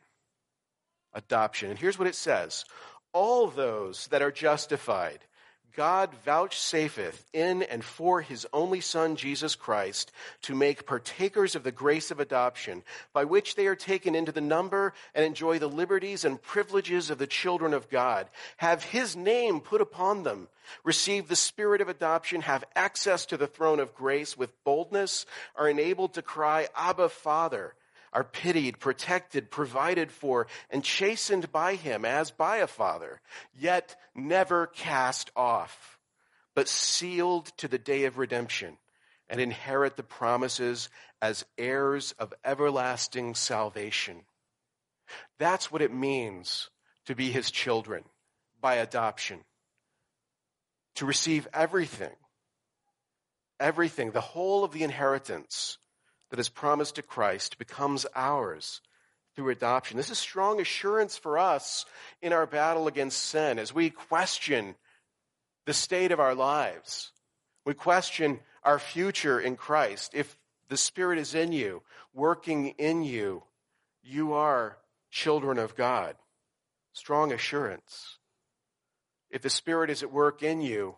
Adoption. 1.13 1.71
And 1.71 1.79
here's 1.79 1.99
what 1.99 2.09
it 2.09 2.15
says 2.15 2.65
All 3.13 3.49
those 3.49 4.07
that 4.09 4.23
are 4.23 4.31
justified 4.31 5.21
God 5.77 6.11
vouchsafeth 6.25 7.25
in 7.33 7.63
and 7.63 7.85
for 7.85 8.21
his 8.21 8.47
only 8.53 8.81
Son, 8.81 9.17
Jesus 9.17 9.55
Christ, 9.55 10.13
to 10.43 10.55
make 10.55 10.87
partakers 10.87 11.55
of 11.55 11.63
the 11.63 11.73
grace 11.73 12.11
of 12.11 12.21
adoption, 12.21 12.83
by 13.13 13.25
which 13.25 13.55
they 13.55 13.67
are 13.67 13.77
taken 13.77 14.15
into 14.15 14.33
the 14.33 14.41
number 14.41 14.93
and 15.15 15.25
enjoy 15.25 15.59
the 15.59 15.69
liberties 15.69 16.25
and 16.25 16.41
privileges 16.41 17.11
of 17.11 17.19
the 17.19 17.27
children 17.27 17.75
of 17.75 17.91
God, 17.91 18.29
have 18.57 18.85
his 18.85 19.17
name 19.17 19.61
put 19.61 19.81
upon 19.81 20.23
them, 20.23 20.49
receive 20.85 21.29
the 21.29 21.37
spirit 21.37 21.81
of 21.81 21.89
adoption, 21.89 22.43
have 22.43 22.65
access 22.75 23.27
to 23.27 23.37
the 23.37 23.47
throne 23.47 23.81
of 23.81 23.95
grace 23.95 24.37
with 24.37 24.53
boldness, 24.65 25.27
are 25.57 25.69
enabled 25.69 26.15
to 26.15 26.23
cry, 26.23 26.69
Abba, 26.77 27.09
Father 27.09 27.75
are 28.13 28.25
pitied, 28.25 28.79
protected, 28.81 29.51
provided 29.51 30.11
for, 30.11 30.47
and 30.69 30.83
chastened 30.83 31.53
by 31.53 31.75
him 31.75 32.05
as 32.05 32.31
by 32.31 32.59
a 32.59 32.67
father, 32.67 33.21
yet 33.55 33.97
never 34.15 34.67
cast 34.67 35.31
off, 35.37 35.99
but 36.55 36.69
sealed 36.69 37.47
to 37.59 37.69
the 37.69 37.79
day 37.79 38.05
of 38.05 38.19
redemption, 38.19 38.77
and 39.29 39.41
inherit 39.41 39.97
the 39.97 40.03
promises 40.03 40.89
as 41.23 41.45
heirs 41.57 42.13
of 42.19 42.35
everlasting 42.45 43.35
salvation. 43.35 44.23
That's 45.39 45.71
what 45.71 45.83
it 45.83 45.93
means 45.93 46.69
to 47.07 47.15
be 47.15 47.31
his 47.31 47.51
children 47.51 48.05
by 48.61 48.77
adoption. 48.77 49.41
To 50.97 51.07
receive 51.07 51.47
everything, 51.55 52.15
everything, 53.59 54.11
the 54.11 54.21
whole 54.21 54.65
of 54.65 54.73
the 54.73 54.83
inheritance 54.83 55.79
that 56.31 56.39
is 56.39 56.49
promised 56.49 56.97
to 56.97 57.03
Christ 57.03 57.59
becomes 57.59 58.07
ours 58.15 58.81
through 59.35 59.51
adoption. 59.51 59.97
This 59.97 60.11
is 60.11 60.19
strong 60.19 60.61
assurance 60.61 61.17
for 61.17 61.39
us 61.39 61.85
in 62.23 62.33
our 62.33 62.47
battle 62.47 62.87
against 62.87 63.23
sin 63.23 63.59
as 63.59 63.75
we 63.75 63.91
question 63.91 64.75
the 65.67 65.73
state 65.75 66.13
of 66.13 66.21
our 66.21 66.35
lives. 66.35 67.13
We 67.65 67.75
question 67.75 68.41
our 68.65 68.79
future 68.79 69.39
in 69.41 69.57
Christ. 69.57 70.13
If 70.15 70.37
the 70.69 70.77
Spirit 70.77 71.19
is 71.19 71.35
in 71.35 71.53
you, 71.53 71.83
working 72.15 72.75
in 72.79 73.03
you, 73.03 73.43
you 74.03 74.33
are 74.33 74.79
children 75.11 75.59
of 75.59 75.77
God. 75.77 76.17
Strong 76.93 77.33
assurance. 77.33 78.19
If 79.31 79.43
the 79.43 79.51
Spirit 79.51 79.91
is 79.91 80.03
at 80.03 80.13
work 80.13 80.43
in 80.43 80.61
you, 80.61 80.97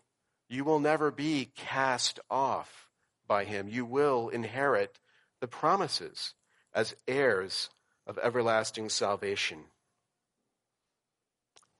you 0.48 0.64
will 0.64 0.80
never 0.80 1.10
be 1.10 1.50
cast 1.54 2.20
off 2.30 2.88
by 3.26 3.44
Him. 3.44 3.68
You 3.68 3.84
will 3.84 4.28
inherit 4.28 4.98
the 5.42 5.48
promises 5.48 6.34
as 6.72 6.94
heirs 7.08 7.68
of 8.06 8.16
everlasting 8.22 8.88
salvation. 8.88 9.58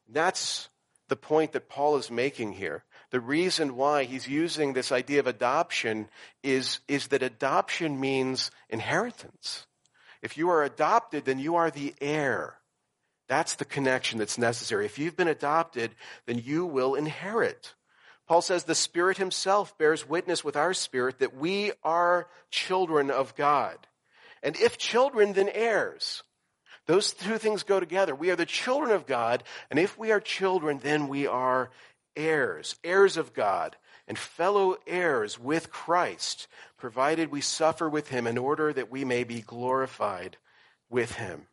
That's 0.09 0.69
the 1.09 1.15
point 1.15 1.53
that 1.53 1.69
Paul 1.69 1.97
is 1.97 2.11
making 2.11 2.55
here. 2.55 2.83
The 3.11 3.21
reason 3.21 3.77
why 3.77 4.03
he's 4.03 4.27
using 4.27 4.73
this 4.73 4.91
idea 4.91 5.21
of 5.21 5.29
adoption 5.29 6.09
is, 6.43 6.81
is 6.89 7.07
that 7.09 7.23
adoption 7.23 8.01
means 8.01 8.51
inheritance. 8.69 9.69
If 10.23 10.37
you 10.37 10.51
are 10.51 10.65
adopted, 10.65 11.25
then 11.25 11.39
you 11.39 11.55
are 11.55 11.71
the 11.71 11.95
heir. 12.01 12.57
That's 13.29 13.55
the 13.55 13.65
connection 13.65 14.19
that's 14.19 14.39
necessary. 14.39 14.87
If 14.87 14.99
you've 14.99 15.17
been 15.17 15.29
adopted, 15.29 15.95
then 16.27 16.43
you 16.45 16.67
will 16.67 16.97
inherit. 16.97 17.75
Paul 18.27 18.43
says 18.43 18.65
the 18.65 18.75
Spirit 18.75 19.19
Himself 19.19 19.77
bears 19.79 20.09
witness 20.09 20.45
with 20.45 20.57
our 20.57 20.75
spirit 20.75 21.19
that 21.19 21.37
we 21.37 21.73
are 21.83 22.29
children 22.51 23.11
of 23.11 23.35
God. 23.35 23.77
And 24.43 24.57
if 24.57 24.79
children, 24.79 25.33
then 25.33 25.49
heirs. 25.49 26.23
Those 26.87 27.13
two 27.13 27.39
things 27.39 27.63
go 27.63 27.79
together. 27.79 28.15
We 28.15 28.31
are 28.31 28.37
the 28.37 28.47
children 28.47 28.91
of 28.91 29.07
God, 29.07 29.45
and 29.71 29.79
if 29.79 29.97
we 29.97 30.11
are 30.11 30.21
children, 30.21 30.81
then 30.83 31.09
we 31.09 31.27
are 31.27 31.71
heirs, 32.17 32.77
heirs 32.83 33.17
of 33.17 33.33
God, 33.33 33.77
and 34.09 34.19
fellow 34.19 34.77
heirs 34.87 35.39
with 35.39 35.71
Christ, 35.71 36.49
provided 36.77 37.31
we 37.31 37.41
suffer 37.41 37.89
with 37.89 38.09
Him 38.09 38.27
in 38.27 38.37
order 38.37 38.73
that 38.73 38.91
we 38.91 39.05
may 39.05 39.23
be 39.25 39.41
glorified 39.41 40.37
with 40.91 41.13
Him. 41.13 41.47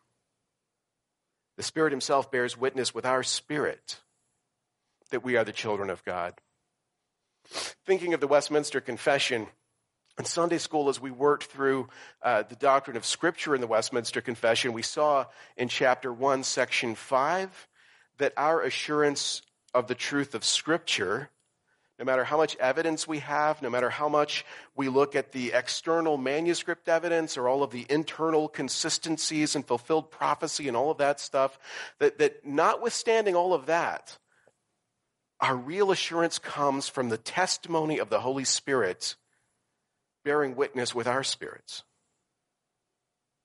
The 1.58 1.64
Spirit 1.64 1.92
Himself 1.92 2.32
bears 2.32 2.58
witness 2.58 2.94
with 2.94 3.06
our 3.06 3.22
spirit 3.22 4.00
that 5.12 5.24
we 5.24 5.38
are 5.38 5.44
the 5.44 5.52
children 5.52 5.90
of 5.90 6.04
God. 6.04 6.34
Thinking 7.86 8.14
of 8.14 8.20
the 8.20 8.28
Westminster 8.28 8.82
Confession, 8.82 9.48
in 10.20 10.26
Sunday 10.26 10.58
school, 10.58 10.90
as 10.90 11.00
we 11.00 11.12
worked 11.12 11.46
through 11.46 11.88
uh, 12.22 12.44
the 12.44 12.56
doctrine 12.58 12.98
of 12.98 13.06
Scripture 13.06 13.56
in 13.56 13.62
the 13.62 13.68
Westminster 13.68 14.20
Confession, 14.20 14.74
we 14.74 14.82
saw 14.82 15.26
in 15.56 15.70
chapter 15.70 16.12
1, 16.12 16.44
section 16.44 16.94
5, 16.94 17.68
that 18.18 18.34
our 18.36 18.62
assurance 18.62 19.42
of 19.74 19.88
the 19.88 19.96
truth 19.96 20.36
of 20.36 20.44
Scripture, 20.44 21.30
no 21.98 22.04
matter 22.04 22.26
how 22.26 22.36
much 22.36 22.58
evidence 22.58 23.08
we 23.08 23.20
have, 23.20 23.62
no 23.62 23.70
matter 23.70 23.90
how 23.90 24.10
much 24.10 24.46
we 24.76 24.90
look 24.90 25.16
at 25.16 25.32
the 25.32 25.54
external 25.54 26.18
manuscript 26.18 26.90
evidence 26.90 27.38
or 27.38 27.48
all 27.48 27.64
of 27.64 27.72
the 27.72 27.86
internal 27.90 28.50
consistencies 28.50 29.56
and 29.56 29.66
fulfilled 29.66 30.12
prophecy 30.12 30.68
and 30.68 30.76
all 30.76 30.92
of 30.92 30.98
that 30.98 31.22
stuff, 31.22 31.58
that, 32.00 32.18
that 32.20 32.46
notwithstanding 32.46 33.36
all 33.36 33.54
of 33.54 33.68
that, 33.68 34.18
our 35.42 35.56
real 35.56 35.92
assurance 35.92 36.38
comes 36.38 36.88
from 36.88 37.10
the 37.10 37.18
testimony 37.18 38.00
of 38.00 38.10
the 38.10 38.20
Holy 38.20 38.44
Spirit 38.44 39.16
bearing 40.26 40.56
witness 40.56 40.94
with 40.94 41.08
our 41.08 41.24
spirits. 41.24 41.84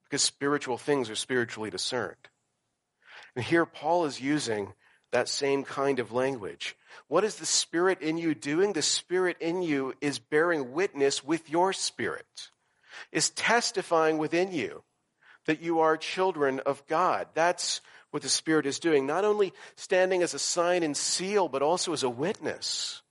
Because 0.05 0.23
spiritual 0.23 0.77
things 0.77 1.09
are 1.09 1.15
spiritually 1.15 1.71
discerned. 1.71 2.17
And 3.37 3.45
here 3.45 3.65
Paul 3.65 4.05
is 4.05 4.21
using 4.21 4.73
that 5.13 5.29
same 5.29 5.63
kind 5.63 6.01
of 6.01 6.13
language. 6.13 6.77
What 7.07 7.25
is 7.25 7.37
the 7.37 7.47
Spirit 7.47 8.01
in 8.01 8.19
you 8.19 8.35
doing? 8.35 8.73
The 8.73 8.83
Spirit 8.83 9.37
in 9.41 9.63
you 9.63 9.95
is 10.01 10.19
bearing 10.19 10.73
witness 10.73 11.23
with 11.23 11.49
your 11.49 11.73
spirit, 11.73 12.51
is 13.13 13.31
testifying 13.31 14.19
within 14.19 14.53
you 14.53 14.83
that 15.47 15.63
you 15.63 15.81
are 15.81 15.97
children 15.97 16.61
of 16.61 16.85
God. 16.87 17.29
That's 17.35 17.81
what 18.15 18.23
the 18.23 18.29
Spirit 18.29 18.65
is 18.65 18.79
doing, 18.79 19.09
not 19.09 19.25
only 19.25 19.53
standing 19.75 20.23
as 20.23 20.35
a 20.35 20.39
sign 20.39 20.85
and 20.85 20.97
seal, 20.97 21.49
but 21.49 21.63
also 21.63 21.93
as 21.93 22.05
a 22.05 22.09
witness, 22.09 23.03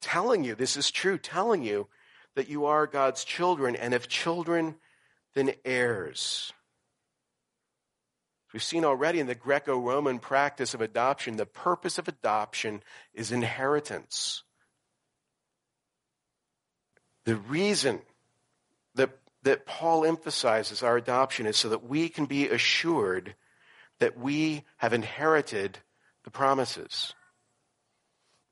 telling 0.00 0.44
you 0.44 0.54
this 0.54 0.78
is 0.78 0.90
true, 0.90 1.18
telling 1.18 1.62
you 1.62 1.86
that 2.36 2.48
you 2.48 2.64
are 2.64 2.86
God's 2.86 3.22
children, 3.22 3.76
and 3.76 3.92
if 3.92 4.08
children, 4.08 4.76
then 5.34 5.52
heirs. 5.62 6.54
We've 8.54 8.62
seen 8.62 8.82
already 8.82 9.20
in 9.20 9.26
the 9.26 9.34
Greco 9.34 9.78
Roman 9.78 10.18
practice 10.18 10.72
of 10.72 10.80
adoption, 10.80 11.36
the 11.36 11.44
purpose 11.44 11.98
of 11.98 12.08
adoption 12.08 12.82
is 13.12 13.32
inheritance. 13.32 14.42
The 17.26 17.36
reason 17.36 18.00
that, 18.94 19.10
that 19.42 19.66
Paul 19.66 20.06
emphasizes 20.06 20.82
our 20.82 20.96
adoption 20.96 21.44
is 21.44 21.58
so 21.58 21.68
that 21.68 21.84
we 21.84 22.08
can 22.08 22.24
be 22.24 22.48
assured 22.48 23.34
that 24.00 24.18
we 24.18 24.64
have 24.78 24.92
inherited 24.92 25.78
the 26.24 26.30
promises. 26.30 27.14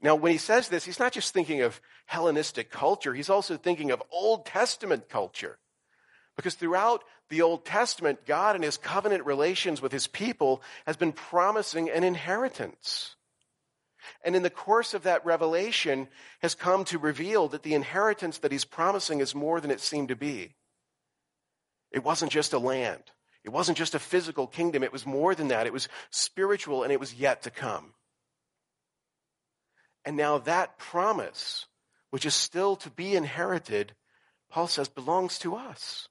Now, 0.00 0.14
when 0.14 0.30
he 0.30 0.38
says 0.38 0.68
this, 0.68 0.84
he's 0.84 1.00
not 1.00 1.12
just 1.12 1.34
thinking 1.34 1.62
of 1.62 1.80
Hellenistic 2.06 2.70
culture, 2.70 3.12
he's 3.12 3.28
also 3.28 3.56
thinking 3.56 3.90
of 3.90 4.02
Old 4.10 4.46
Testament 4.46 5.08
culture. 5.08 5.58
Because 6.36 6.54
throughout 6.54 7.02
the 7.30 7.42
Old 7.42 7.64
Testament, 7.64 8.24
God 8.24 8.54
in 8.54 8.62
his 8.62 8.76
covenant 8.76 9.26
relations 9.26 9.82
with 9.82 9.90
his 9.90 10.06
people 10.06 10.62
has 10.86 10.96
been 10.96 11.12
promising 11.12 11.90
an 11.90 12.04
inheritance. 12.04 13.16
And 14.24 14.36
in 14.36 14.42
the 14.42 14.50
course 14.50 14.94
of 14.94 15.02
that 15.02 15.26
revelation 15.26 16.08
has 16.40 16.54
come 16.54 16.84
to 16.86 16.98
reveal 16.98 17.48
that 17.48 17.64
the 17.64 17.74
inheritance 17.74 18.38
that 18.38 18.52
he's 18.52 18.64
promising 18.64 19.20
is 19.20 19.34
more 19.34 19.60
than 19.60 19.70
it 19.70 19.80
seemed 19.80 20.08
to 20.08 20.16
be. 20.16 20.54
It 21.90 22.04
wasn't 22.04 22.32
just 22.32 22.52
a 22.52 22.58
land. 22.58 23.02
It 23.44 23.50
wasn't 23.50 23.78
just 23.78 23.94
a 23.94 23.98
physical 23.98 24.46
kingdom, 24.46 24.82
it 24.82 24.92
was 24.92 25.06
more 25.06 25.34
than 25.34 25.48
that. 25.48 25.66
It 25.66 25.72
was 25.72 25.88
spiritual 26.10 26.82
and 26.82 26.92
it 26.92 27.00
was 27.00 27.14
yet 27.14 27.42
to 27.42 27.50
come. 27.50 27.94
And 30.04 30.16
now 30.16 30.38
that 30.38 30.78
promise, 30.78 31.66
which 32.10 32.26
is 32.26 32.34
still 32.34 32.76
to 32.76 32.90
be 32.90 33.14
inherited, 33.14 33.94
Paul 34.50 34.66
says 34.66 34.88
belongs 34.88 35.38
to 35.40 35.54
us. 35.54 36.08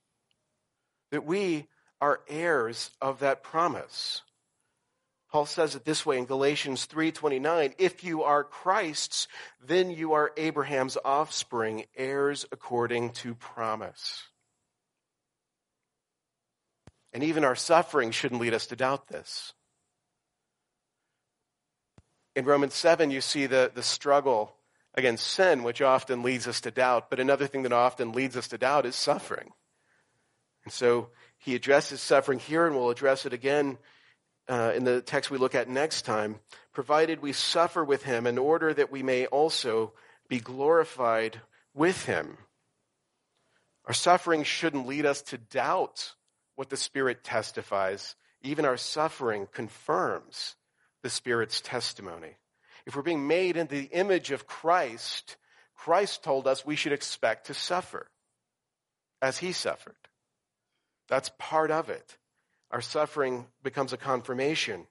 That 1.11 1.25
we 1.25 1.67
are 1.99 2.21
heirs 2.27 2.91
of 3.01 3.19
that 3.19 3.43
promise. 3.43 4.21
Paul 5.31 5.45
says 5.45 5.75
it 5.75 5.83
this 5.83 6.05
way 6.05 6.17
in 6.17 6.25
Galatians 6.25 6.85
3:29, 6.85 7.73
if 7.77 8.03
you 8.03 8.23
are 8.23 8.43
Christ's, 8.43 9.27
then 9.59 9.89
you 9.91 10.13
are 10.13 10.31
Abraham's 10.37 10.97
offspring, 11.03 11.85
heirs 11.95 12.45
according 12.51 13.11
to 13.13 13.35
promise. 13.35 14.27
And 17.17 17.23
even 17.23 17.43
our 17.43 17.55
suffering 17.55 18.11
shouldn't 18.11 18.39
lead 18.41 18.53
us 18.53 18.67
to 18.67 18.75
doubt 18.75 19.07
this. 19.07 19.53
In 22.35 22.45
Romans 22.45 22.75
7, 22.75 23.09
you 23.09 23.21
see 23.21 23.47
the, 23.47 23.71
the 23.73 23.81
struggle 23.81 24.53
against 24.93 25.25
sin, 25.25 25.63
which 25.63 25.81
often 25.81 26.21
leads 26.21 26.47
us 26.47 26.61
to 26.61 26.69
doubt. 26.69 27.09
But 27.09 27.19
another 27.19 27.47
thing 27.47 27.63
that 27.63 27.73
often 27.73 28.11
leads 28.11 28.37
us 28.37 28.47
to 28.49 28.59
doubt 28.59 28.85
is 28.85 28.95
suffering. 28.95 29.49
And 30.63 30.71
so 30.71 31.09
he 31.39 31.55
addresses 31.55 32.01
suffering 32.01 32.37
here, 32.37 32.67
and 32.67 32.75
we'll 32.75 32.91
address 32.91 33.25
it 33.25 33.33
again 33.33 33.79
uh, 34.47 34.73
in 34.75 34.83
the 34.83 35.01
text 35.01 35.31
we 35.31 35.39
look 35.39 35.55
at 35.55 35.67
next 35.67 36.03
time, 36.03 36.35
provided 36.71 37.19
we 37.19 37.33
suffer 37.33 37.83
with 37.83 38.03
him 38.03 38.27
in 38.27 38.37
order 38.37 38.75
that 38.75 38.91
we 38.91 39.01
may 39.01 39.25
also 39.25 39.91
be 40.29 40.39
glorified 40.39 41.41
with 41.73 42.05
him. 42.05 42.37
Our 43.85 43.95
suffering 43.95 44.43
shouldn't 44.43 44.85
lead 44.85 45.07
us 45.07 45.23
to 45.23 45.39
doubt 45.39 46.13
what 46.57 46.69
the 46.69 46.75
Spirit 46.75 47.23
testifies. 47.23 48.15
Even 48.41 48.65
our 48.65 48.75
suffering 48.75 49.47
confirms 49.53 50.55
the 51.03 51.09
Spirit's 51.09 51.61
testimony. 51.61 52.35
If 52.85 52.95
we're 52.95 53.03
being 53.03 53.27
made 53.27 53.55
in 53.55 53.67
the 53.67 53.83
image 53.83 54.31
of 54.31 54.47
Christ, 54.47 55.37
Christ 55.75 56.23
told 56.23 56.47
us 56.47 56.65
we 56.65 56.75
should 56.75 56.91
expect 56.91 57.47
to 57.47 57.53
suffer 57.53 58.07
as 59.21 59.37
he 59.37 59.51
suffered. 59.51 59.95
That's 61.07 61.31
part 61.37 61.71
of 61.71 61.89
it. 61.89 62.17
Our 62.71 62.81
suffering 62.81 63.45
becomes 63.63 63.93
a 63.93 63.97
confirmation 63.97 64.87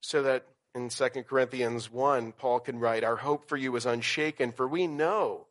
so 0.00 0.22
that 0.22 0.46
in 0.74 0.88
2 0.88 1.08
Corinthians 1.28 1.90
1, 1.90 2.32
Paul 2.32 2.60
can 2.60 2.78
write, 2.78 3.02
Our 3.02 3.16
hope 3.16 3.48
for 3.48 3.56
you 3.56 3.74
is 3.74 3.86
unshaken, 3.86 4.52
for 4.52 4.68
we 4.68 4.86
know 4.86 5.48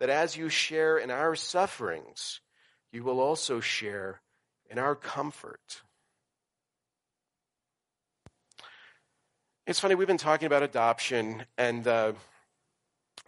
that 0.00 0.08
as 0.08 0.36
you 0.36 0.48
share 0.48 0.96
in 0.96 1.10
our 1.10 1.36
sufferings, 1.36 2.40
you 2.90 3.04
will 3.04 3.20
also 3.20 3.60
share 3.60 4.21
in 4.72 4.78
our 4.78 4.94
comfort. 4.94 5.82
It's 9.66 9.78
funny, 9.78 9.94
we've 9.94 10.08
been 10.08 10.16
talking 10.16 10.46
about 10.46 10.62
adoption, 10.62 11.44
and 11.58 11.86
uh, 11.86 12.14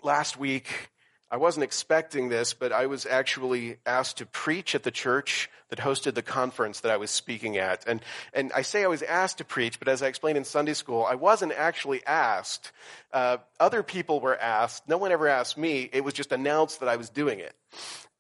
last 0.03 0.39
week 0.39 0.91
I 1.31 1.37
wasn't 1.37 1.65
expecting 1.65 2.31
this, 2.31 2.55
but 2.55 2.73
I 2.73 2.87
was 2.87 3.05
actually 3.05 3.77
asked 3.85 4.17
to 4.19 4.27
preach 4.27 4.75
at 4.75 4.85
the 4.85 4.91
church 4.91 5.51
that 5.69 5.79
hosted 5.79 6.15
the 6.15 6.23
conference 6.23 6.81
that 6.81 6.91
I 6.91 6.97
was 6.97 7.11
speaking 7.11 7.59
at. 7.59 7.87
And, 7.87 8.01
and 8.33 8.51
I 8.55 8.63
say 8.63 8.83
I 8.83 8.89
was 8.89 9.03
asked 9.03 9.39
to 9.39 9.45
preach, 9.45 9.79
but 9.79 9.89
as 9.89 10.03
I 10.03 10.07
explained 10.07 10.39
in 10.39 10.45
Sunday 10.45 10.75
school, 10.75 11.05
I 11.05 11.15
wasn't 11.15 11.53
actually 11.53 12.05
asked. 12.07 12.73
Uh, 13.13 13.37
other 13.61 13.83
people 13.83 14.19
were 14.19 14.39
asked. 14.39 14.89
No 14.89 14.97
one 14.97 15.13
ever 15.13 15.29
asked 15.29 15.59
me. 15.59 15.91
It 15.93 16.05
was 16.05 16.15
just 16.15 16.33
announced 16.33 16.81
that 16.81 16.89
I 16.89 16.97
was 16.97 17.11
doing 17.11 17.39
it. 17.39 17.55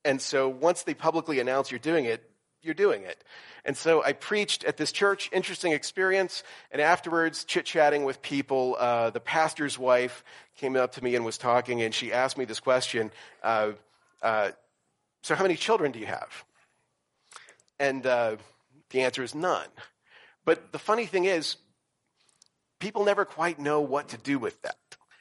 And 0.05 0.21
so 0.21 0.49
once 0.49 0.83
they 0.83 0.93
publicly 0.93 1.41
announce 1.41 1.71
you're 1.71 1.79
doing 1.79 2.05
it, 2.05 2.31
you're 2.65 2.75
doing 2.75 3.03
it. 3.03 3.23
And 3.65 3.77
so 3.77 4.03
I 4.03 4.13
preached 4.13 4.65
at 4.65 4.77
this 4.77 4.93
church, 4.93 5.31
interesting 5.33 5.73
experience, 5.73 6.43
and 6.71 6.83
afterwards, 6.83 7.45
chit 7.45 7.65
chatting 7.65 8.05
with 8.05 8.21
people, 8.21 8.77
uh, 8.79 9.11
the 9.11 9.21
pastor's 9.21 9.79
wife 9.79 10.25
came 10.57 10.77
up 10.77 10.93
to 10.93 11.05
me 11.05 11.15
and 11.15 11.25
was 11.25 11.39
talking, 11.39 11.83
and 11.83 11.95
she 11.95 12.13
asked 12.13 12.37
me 12.37 12.45
this 12.45 12.61
question 12.61 13.11
uh, 13.43 13.73
uh, 14.23 14.51
So, 15.23 15.35
how 15.35 15.43
many 15.43 15.57
children 15.57 15.93
do 15.93 15.99
you 15.99 16.07
have? 16.07 16.45
And 17.79 18.07
uh, 18.07 18.37
the 18.91 19.03
answer 19.03 19.23
is 19.23 19.35
none. 19.35 19.67
But 20.45 20.73
the 20.73 20.79
funny 20.79 21.07
thing 21.07 21.25
is, 21.25 21.57
people 22.79 23.05
never 23.05 23.25
quite 23.25 23.59
know 23.59 23.81
what 23.81 24.09
to 24.09 24.19
do 24.19 24.39
with 24.39 24.61
that. 24.63 24.77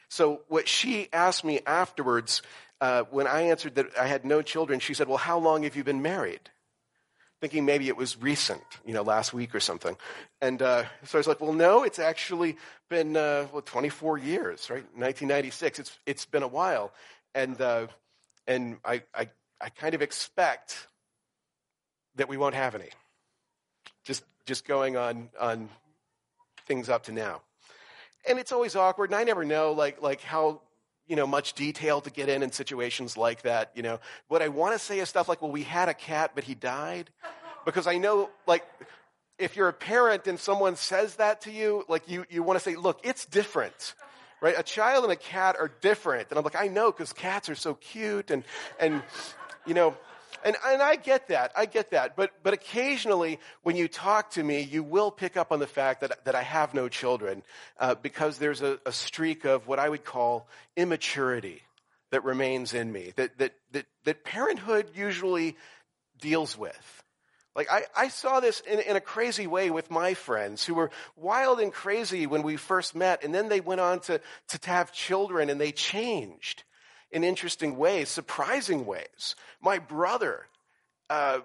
So, 0.08 0.42
what 0.48 0.68
she 0.68 1.08
asked 1.12 1.44
me 1.44 1.60
afterwards, 1.66 2.42
uh, 2.80 3.04
when 3.10 3.26
I 3.26 3.42
answered 3.42 3.76
that 3.76 3.86
I 3.98 4.06
had 4.06 4.24
no 4.24 4.42
children, 4.42 4.80
she 4.80 4.94
said, 4.94 5.08
Well, 5.08 5.16
how 5.16 5.38
long 5.38 5.62
have 5.62 5.76
you 5.76 5.82
been 5.82 6.02
married? 6.02 6.50
Thinking 7.40 7.64
maybe 7.64 7.88
it 7.88 7.96
was 7.96 8.20
recent, 8.20 8.62
you 8.86 8.94
know, 8.94 9.02
last 9.02 9.34
week 9.34 9.54
or 9.54 9.60
something. 9.60 9.96
And 10.40 10.62
uh, 10.62 10.84
so 11.04 11.18
I 11.18 11.20
was 11.20 11.26
like, 11.26 11.40
well, 11.40 11.52
no, 11.52 11.82
it's 11.82 11.98
actually 11.98 12.56
been, 12.88 13.16
uh, 13.16 13.48
well, 13.52 13.62
24 13.62 14.18
years, 14.18 14.70
right? 14.70 14.84
1996. 14.94 15.78
It's, 15.78 15.98
it's 16.06 16.24
been 16.24 16.42
a 16.42 16.48
while. 16.48 16.92
And, 17.34 17.60
uh, 17.60 17.88
and 18.46 18.78
I, 18.84 19.02
I, 19.14 19.28
I 19.60 19.68
kind 19.70 19.94
of 19.94 20.02
expect 20.02 20.88
that 22.16 22.28
we 22.28 22.36
won't 22.36 22.54
have 22.54 22.74
any. 22.74 22.90
Just, 24.04 24.24
just 24.46 24.66
going 24.66 24.96
on, 24.96 25.28
on 25.40 25.68
things 26.66 26.88
up 26.88 27.04
to 27.04 27.12
now. 27.12 27.42
And 28.28 28.38
it's 28.38 28.52
always 28.52 28.74
awkward, 28.74 29.10
and 29.10 29.18
I 29.18 29.24
never 29.24 29.44
know, 29.44 29.72
like, 29.72 30.00
like 30.00 30.22
how 30.22 30.62
you 31.06 31.16
know, 31.16 31.26
much 31.26 31.52
detail 31.52 32.00
to 32.00 32.10
get 32.10 32.28
in 32.28 32.42
in 32.42 32.52
situations 32.52 33.16
like 33.16 33.42
that. 33.42 33.70
You 33.74 33.82
know, 33.82 34.00
what 34.28 34.42
I 34.42 34.48
want 34.48 34.72
to 34.74 34.78
say 34.78 35.00
is 35.00 35.08
stuff 35.08 35.28
like, 35.28 35.42
well, 35.42 35.50
we 35.50 35.62
had 35.62 35.88
a 35.88 35.94
cat, 35.94 36.32
but 36.34 36.44
he 36.44 36.54
died. 36.54 37.10
Because 37.64 37.86
I 37.86 37.98
know, 37.98 38.30
like, 38.46 38.64
if 39.38 39.56
you're 39.56 39.68
a 39.68 39.72
parent 39.72 40.26
and 40.26 40.38
someone 40.38 40.76
says 40.76 41.16
that 41.16 41.42
to 41.42 41.50
you, 41.50 41.84
like, 41.88 42.08
you, 42.08 42.24
you 42.30 42.42
want 42.42 42.58
to 42.58 42.64
say, 42.64 42.76
look, 42.76 43.00
it's 43.02 43.26
different. 43.26 43.94
Right? 44.40 44.54
A 44.58 44.62
child 44.62 45.04
and 45.04 45.12
a 45.12 45.16
cat 45.16 45.56
are 45.58 45.70
different. 45.80 46.28
And 46.28 46.38
I'm 46.38 46.44
like, 46.44 46.56
I 46.56 46.68
know, 46.68 46.92
because 46.92 47.12
cats 47.12 47.48
are 47.48 47.54
so 47.54 47.74
cute 47.74 48.30
and, 48.30 48.44
and, 48.78 49.02
you 49.66 49.72
know, 49.72 49.96
and, 50.44 50.56
and 50.66 50.82
I 50.82 50.96
get 50.96 51.28
that. 51.28 51.52
I 51.56 51.64
get 51.64 51.90
that. 51.92 52.16
But, 52.16 52.30
but 52.42 52.52
occasionally, 52.52 53.40
when 53.62 53.76
you 53.76 53.88
talk 53.88 54.32
to 54.32 54.42
me, 54.42 54.60
you 54.60 54.82
will 54.82 55.10
pick 55.10 55.38
up 55.38 55.50
on 55.50 55.58
the 55.58 55.66
fact 55.66 56.02
that, 56.02 56.24
that 56.26 56.34
I 56.34 56.42
have 56.42 56.74
no 56.74 56.88
children 56.88 57.42
uh, 57.80 57.94
because 57.94 58.38
there's 58.38 58.60
a, 58.60 58.78
a 58.84 58.92
streak 58.92 59.46
of 59.46 59.66
what 59.66 59.78
I 59.78 59.88
would 59.88 60.04
call 60.04 60.46
immaturity 60.76 61.62
that 62.10 62.24
remains 62.24 62.74
in 62.74 62.92
me, 62.92 63.12
that, 63.16 63.38
that, 63.38 63.54
that, 63.72 63.86
that 64.04 64.22
parenthood 64.22 64.90
usually 64.94 65.56
deals 66.20 66.56
with. 66.56 67.02
Like, 67.56 67.70
I, 67.70 67.84
I 67.96 68.08
saw 68.08 68.40
this 68.40 68.60
in, 68.60 68.80
in 68.80 68.96
a 68.96 69.00
crazy 69.00 69.46
way 69.46 69.70
with 69.70 69.90
my 69.90 70.14
friends 70.14 70.64
who 70.64 70.74
were 70.74 70.90
wild 71.16 71.60
and 71.60 71.72
crazy 71.72 72.26
when 72.26 72.42
we 72.42 72.56
first 72.56 72.94
met, 72.94 73.24
and 73.24 73.34
then 73.34 73.48
they 73.48 73.60
went 73.60 73.80
on 73.80 74.00
to, 74.00 74.20
to, 74.48 74.58
to 74.58 74.70
have 74.70 74.92
children 74.92 75.48
and 75.48 75.60
they 75.60 75.72
changed 75.72 76.64
in 77.14 77.24
interesting 77.24 77.76
ways, 77.78 78.10
surprising 78.10 78.84
ways. 78.84 79.36
My 79.62 79.78
brother, 79.78 80.46
uh, 81.08 81.38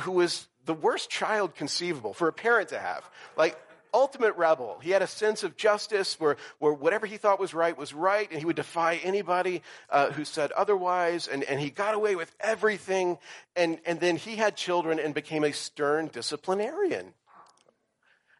who 0.00 0.12
was 0.12 0.48
the 0.66 0.74
worst 0.74 1.08
child 1.08 1.54
conceivable 1.54 2.12
for 2.12 2.28
a 2.28 2.32
parent 2.32 2.70
to 2.70 2.78
have, 2.78 3.08
like 3.36 3.56
ultimate 3.94 4.36
rebel. 4.36 4.78
He 4.82 4.90
had 4.90 5.00
a 5.00 5.06
sense 5.06 5.42
of 5.42 5.56
justice 5.56 6.20
where, 6.20 6.36
where 6.58 6.72
whatever 6.72 7.06
he 7.06 7.16
thought 7.16 7.40
was 7.40 7.54
right 7.54 7.78
was 7.78 7.94
right, 7.94 8.28
and 8.30 8.38
he 8.38 8.44
would 8.44 8.56
defy 8.56 8.96
anybody 8.96 9.62
uh, 9.88 10.10
who 10.10 10.24
said 10.24 10.52
otherwise, 10.52 11.28
and, 11.28 11.44
and 11.44 11.58
he 11.58 11.70
got 11.70 11.94
away 11.94 12.14
with 12.14 12.34
everything. 12.40 13.16
And, 13.54 13.78
and 13.86 13.98
then 13.98 14.16
he 14.16 14.36
had 14.36 14.56
children 14.56 14.98
and 14.98 15.14
became 15.14 15.44
a 15.44 15.52
stern 15.52 16.08
disciplinarian. 16.08 17.14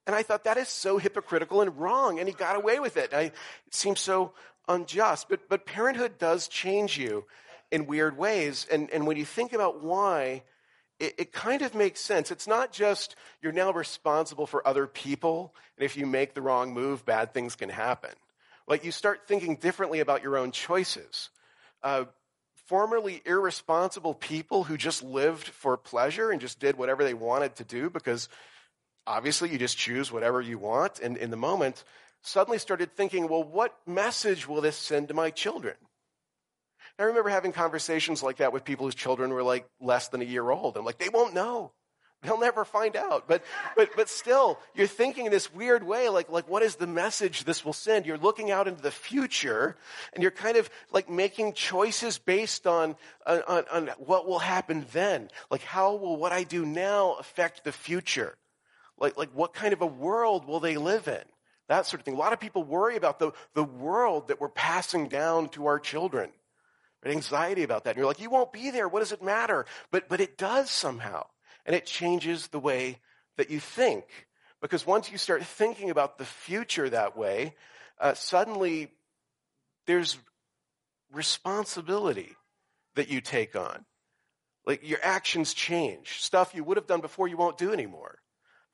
And 0.06 0.14
I 0.14 0.22
thought 0.22 0.44
that 0.44 0.58
is 0.58 0.68
so 0.68 0.98
hypocritical 0.98 1.62
and 1.62 1.78
wrong, 1.78 2.18
and 2.18 2.28
he 2.28 2.34
got 2.34 2.56
away 2.56 2.78
with 2.78 2.96
it. 2.96 3.14
I, 3.14 3.22
it 3.22 3.34
seems 3.70 4.00
so 4.00 4.32
unjust. 4.68 5.28
But, 5.28 5.48
but 5.48 5.66
parenthood 5.66 6.18
does 6.18 6.48
change 6.48 6.98
you 6.98 7.24
in 7.70 7.86
weird 7.86 8.16
ways. 8.16 8.66
And, 8.70 8.90
and 8.90 9.06
when 9.06 9.16
you 9.16 9.24
think 9.24 9.52
about 9.52 9.82
why, 9.82 10.42
it, 10.98 11.14
it, 11.18 11.32
kind 11.32 11.62
of 11.62 11.74
makes 11.74 12.00
sense. 12.00 12.30
It's 12.30 12.46
not 12.46 12.72
just 12.72 13.16
you're 13.42 13.52
now 13.52 13.72
responsible 13.72 14.46
for 14.46 14.66
other 14.66 14.86
people, 14.86 15.54
and 15.76 15.84
if 15.84 15.96
you 15.96 16.06
make 16.06 16.34
the 16.34 16.40
wrong 16.40 16.72
move, 16.72 17.04
bad 17.04 17.34
things 17.34 17.54
can 17.54 17.68
happen. 17.68 18.12
Like 18.66 18.84
you 18.84 18.92
start 18.92 19.28
thinking 19.28 19.56
differently 19.56 20.00
about 20.00 20.22
your 20.22 20.38
own 20.38 20.52
choices. 20.52 21.30
Uh, 21.82 22.06
formerly 22.66 23.22
irresponsible 23.24 24.14
people 24.14 24.64
who 24.64 24.76
just 24.76 25.02
lived 25.02 25.46
for 25.46 25.76
pleasure 25.76 26.30
and 26.30 26.40
just 26.40 26.58
did 26.58 26.76
whatever 26.76 27.04
they 27.04 27.14
wanted 27.14 27.54
to 27.56 27.64
do 27.64 27.88
because 27.88 28.28
obviously 29.06 29.48
you 29.50 29.58
just 29.58 29.78
choose 29.78 30.10
whatever 30.10 30.40
you 30.40 30.58
want 30.58 30.98
and 30.98 31.16
in 31.16 31.30
the 31.30 31.36
moment 31.36 31.84
suddenly 32.26 32.58
started 32.58 32.94
thinking, 32.94 33.28
well, 33.28 33.44
what 33.44 33.76
message 33.86 34.48
will 34.48 34.60
this 34.60 34.76
send 34.76 35.08
to 35.08 35.14
my 35.14 35.30
children? 35.30 35.74
I 36.98 37.04
remember 37.04 37.28
having 37.28 37.52
conversations 37.52 38.22
like 38.22 38.38
that 38.38 38.52
with 38.52 38.64
people 38.64 38.86
whose 38.86 38.94
children 38.94 39.30
were 39.30 39.42
like 39.42 39.66
less 39.80 40.08
than 40.08 40.22
a 40.22 40.24
year 40.24 40.48
old. 40.50 40.76
I'm 40.76 40.84
like, 40.84 40.98
they 40.98 41.10
won't 41.10 41.34
know. 41.34 41.72
They'll 42.22 42.40
never 42.40 42.64
find 42.64 42.96
out. 42.96 43.28
But, 43.28 43.44
but, 43.76 43.90
but 43.94 44.08
still, 44.08 44.58
you're 44.74 44.86
thinking 44.86 45.26
in 45.26 45.32
this 45.32 45.52
weird 45.52 45.82
way, 45.82 46.08
like, 46.08 46.30
like, 46.30 46.48
what 46.48 46.62
is 46.62 46.76
the 46.76 46.86
message 46.86 47.44
this 47.44 47.64
will 47.64 47.74
send? 47.74 48.06
You're 48.06 48.16
looking 48.16 48.50
out 48.50 48.66
into 48.66 48.82
the 48.82 48.90
future 48.90 49.76
and 50.14 50.22
you're 50.22 50.32
kind 50.32 50.56
of 50.56 50.70
like 50.90 51.10
making 51.10 51.52
choices 51.52 52.18
based 52.18 52.66
on, 52.66 52.96
on, 53.26 53.64
on 53.70 53.90
what 53.98 54.26
will 54.26 54.38
happen 54.38 54.86
then. 54.92 55.28
Like, 55.50 55.62
how 55.62 55.94
will 55.94 56.16
what 56.16 56.32
I 56.32 56.42
do 56.42 56.64
now 56.64 57.16
affect 57.20 57.64
the 57.64 57.72
future? 57.72 58.34
Like, 58.98 59.18
like, 59.18 59.30
what 59.34 59.52
kind 59.52 59.74
of 59.74 59.82
a 59.82 59.86
world 59.86 60.46
will 60.46 60.60
they 60.60 60.78
live 60.78 61.06
in? 61.06 61.22
That 61.68 61.86
sort 61.86 62.00
of 62.00 62.04
thing. 62.04 62.14
A 62.14 62.18
lot 62.18 62.32
of 62.32 62.40
people 62.40 62.62
worry 62.62 62.96
about 62.96 63.18
the, 63.18 63.32
the 63.54 63.64
world 63.64 64.28
that 64.28 64.40
we're 64.40 64.48
passing 64.48 65.08
down 65.08 65.48
to 65.50 65.66
our 65.66 65.78
children. 65.78 66.30
Anxiety 67.04 67.62
about 67.62 67.84
that. 67.84 67.90
And 67.90 67.98
you're 67.98 68.06
like, 68.06 68.20
you 68.20 68.30
won't 68.30 68.52
be 68.52 68.70
there. 68.70 68.88
What 68.88 68.98
does 68.98 69.12
it 69.12 69.22
matter? 69.22 69.64
But, 69.92 70.08
but 70.08 70.20
it 70.20 70.36
does 70.36 70.70
somehow. 70.70 71.26
And 71.64 71.76
it 71.76 71.86
changes 71.86 72.48
the 72.48 72.58
way 72.58 72.98
that 73.36 73.48
you 73.48 73.60
think. 73.60 74.04
Because 74.60 74.84
once 74.84 75.12
you 75.12 75.16
start 75.16 75.44
thinking 75.44 75.90
about 75.90 76.18
the 76.18 76.24
future 76.24 76.90
that 76.90 77.16
way, 77.16 77.54
uh, 78.00 78.14
suddenly 78.14 78.90
there's 79.86 80.18
responsibility 81.12 82.34
that 82.96 83.08
you 83.08 83.20
take 83.20 83.54
on. 83.54 83.84
Like 84.66 84.88
your 84.88 84.98
actions 85.00 85.54
change. 85.54 86.22
Stuff 86.22 86.56
you 86.56 86.64
would 86.64 86.76
have 86.76 86.88
done 86.88 87.00
before 87.00 87.28
you 87.28 87.36
won't 87.36 87.56
do 87.56 87.72
anymore. 87.72 88.18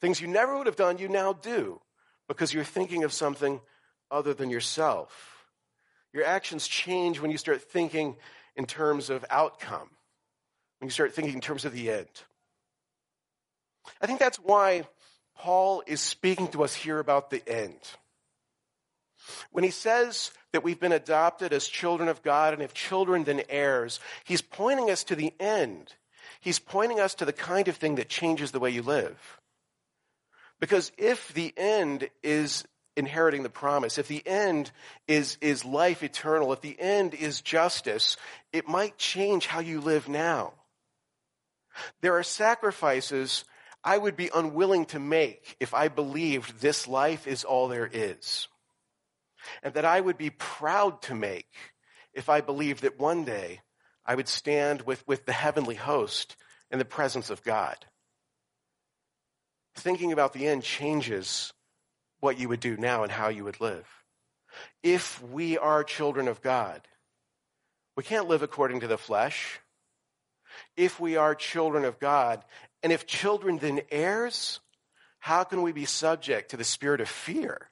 Things 0.01 0.23
you 0.23 0.27
never 0.27 0.57
would 0.57 0.67
have 0.67 0.77
done, 0.77 0.97
you 0.97 1.09
now 1.09 1.35
do 1.35 1.83
because 2.29 2.53
you're 2.53 2.65
thinking 2.65 3.05
of 3.05 3.13
something 3.13 3.61
other 4.11 4.35
than 4.35 4.51
yourself. 4.51 5.47
Your 6.13 6.25
actions 6.25 6.69
change 6.69 7.21
when 7.21 7.31
you 7.31 7.39
start 7.39 7.63
thinking 7.63 8.17
in 8.57 8.67
terms 8.67 9.11
of 9.11 9.25
outcome, 9.31 9.89
when 10.79 10.87
you 10.87 10.91
start 10.91 11.15
thinking 11.15 11.35
in 11.35 11.41
terms 11.41 11.65
of 11.65 11.73
the 11.73 11.91
end. 11.91 12.09
I 14.01 14.07
think 14.07 14.19
that's 14.19 14.39
why 14.39 14.87
Paul 15.37 15.83
is 15.87 16.01
speaking 16.01 16.49
to 16.49 16.63
us 16.63 16.75
here 16.75 16.99
about 16.99 17.31
the 17.31 17.43
end. 17.49 17.81
When 19.51 19.65
he 19.65 19.71
says 19.71 20.33
that 20.53 20.65
we've 20.65 20.81
been 20.81 20.93
adopted 20.93 21.53
as 21.53 21.67
children 21.67 22.09
of 22.09 22.23
God 22.23 22.53
and 22.53 22.63
if 22.63 22.75
children 22.75 23.25
then 23.25 23.43
heirs, 23.49 24.01
he's 24.25 24.43
pointing 24.43 24.91
us 24.91 25.05
to 25.05 25.17
the 25.17 25.33
end. 25.41 25.95
He's 26.41 26.59
pointing 26.59 27.01
us 27.01 27.15
to 27.17 27.25
the 27.25 27.33
kind 27.33 27.69
of 27.69 27.77
thing 27.77 27.95
that 27.97 28.09
changes 28.09 28.51
the 28.51 28.61
way 28.61 28.71
you 28.71 28.83
live. 28.83 29.41
Because 30.63 30.93
if 30.97 31.35
the 31.35 31.53
end 31.57 32.09
is 32.23 32.65
inheriting 32.97 33.43
the 33.43 33.51
promise, 33.51 33.99
if 33.99 34.07
the 34.07 34.25
end 34.25 34.71
is, 35.09 35.37
is 35.41 35.65
life 35.65 36.05
eternal, 36.05 36.53
if 36.53 36.61
the 36.61 36.79
end 36.79 37.15
is 37.15 37.41
justice, 37.41 38.17
it 38.53 38.69
might 38.69 38.97
change 38.97 39.49
how 39.49 39.59
you 39.59 39.81
live 39.81 40.09
now. 40.09 40.53
There 42.01 42.17
are 42.17 42.23
sacrifices 42.23 43.45
I 43.83 43.99
would 43.99 44.17
be 44.17 44.31
unwilling 44.33 44.85
to 44.87 45.01
make 45.01 45.57
if 45.59 45.75
I 45.75 45.89
believed 45.89 46.61
this 46.61 46.87
life 46.87 47.27
is 47.27 47.43
all 47.43 47.67
there 47.67 47.91
is. 47.93 48.47
And 49.65 49.75
that 49.75 49.85
I 49.85 50.01
would 50.01 50.17
be 50.17 50.31
proud 50.31 51.03
to 51.03 51.17
make 51.17 51.53
if 52.15 52.29
I 52.29 52.41
believed 52.41 52.83
that 52.83 53.01
one 53.01 53.25
day 53.25 53.63
I 54.07 54.15
would 54.15 54.29
stand 54.29 54.83
with, 54.83 55.05
with 55.09 55.27
the 55.27 55.33
heavenly 55.33 55.75
host 55.75 56.37
in 56.71 56.79
the 56.79 56.85
presence 56.85 57.31
of 57.31 57.43
God. 57.43 57.85
Thinking 59.75 60.13
about 60.13 60.33
the 60.33 60.47
end 60.47 60.63
changes 60.63 61.53
what 62.21 62.39
you 62.39 62.49
would 62.49 62.61
do 62.61 62.77
now 62.77 63.03
and 63.03 63.13
how 63.13 63.29
you 63.29 63.45
would 63.45 63.61
live. 63.61 63.87
If 64.83 65.23
we 65.23 65.59
are 65.59 65.83
children 65.83 66.29
of 66.29 66.43
God, 66.43 66.87
we 67.97 68.03
can't 68.03 68.29
live 68.29 68.43
according 68.43 68.81
to 68.81 68.87
the 68.87 68.99
flesh. 68.99 69.61
If 70.77 71.01
we 71.01 71.17
are 71.17 71.35
children 71.35 71.85
of 71.85 71.99
God, 71.99 72.45
and 72.83 72.93
if 72.93 73.07
children 73.07 73.59
then 73.59 73.81
heirs, 73.91 74.61
how 75.19 75.45
can 75.45 75.63
we 75.63 75.73
be 75.73 75.85
subject 75.85 76.51
to 76.51 76.57
the 76.57 76.65
spirit 76.65 77.01
of 77.01 77.09
fear? 77.09 77.71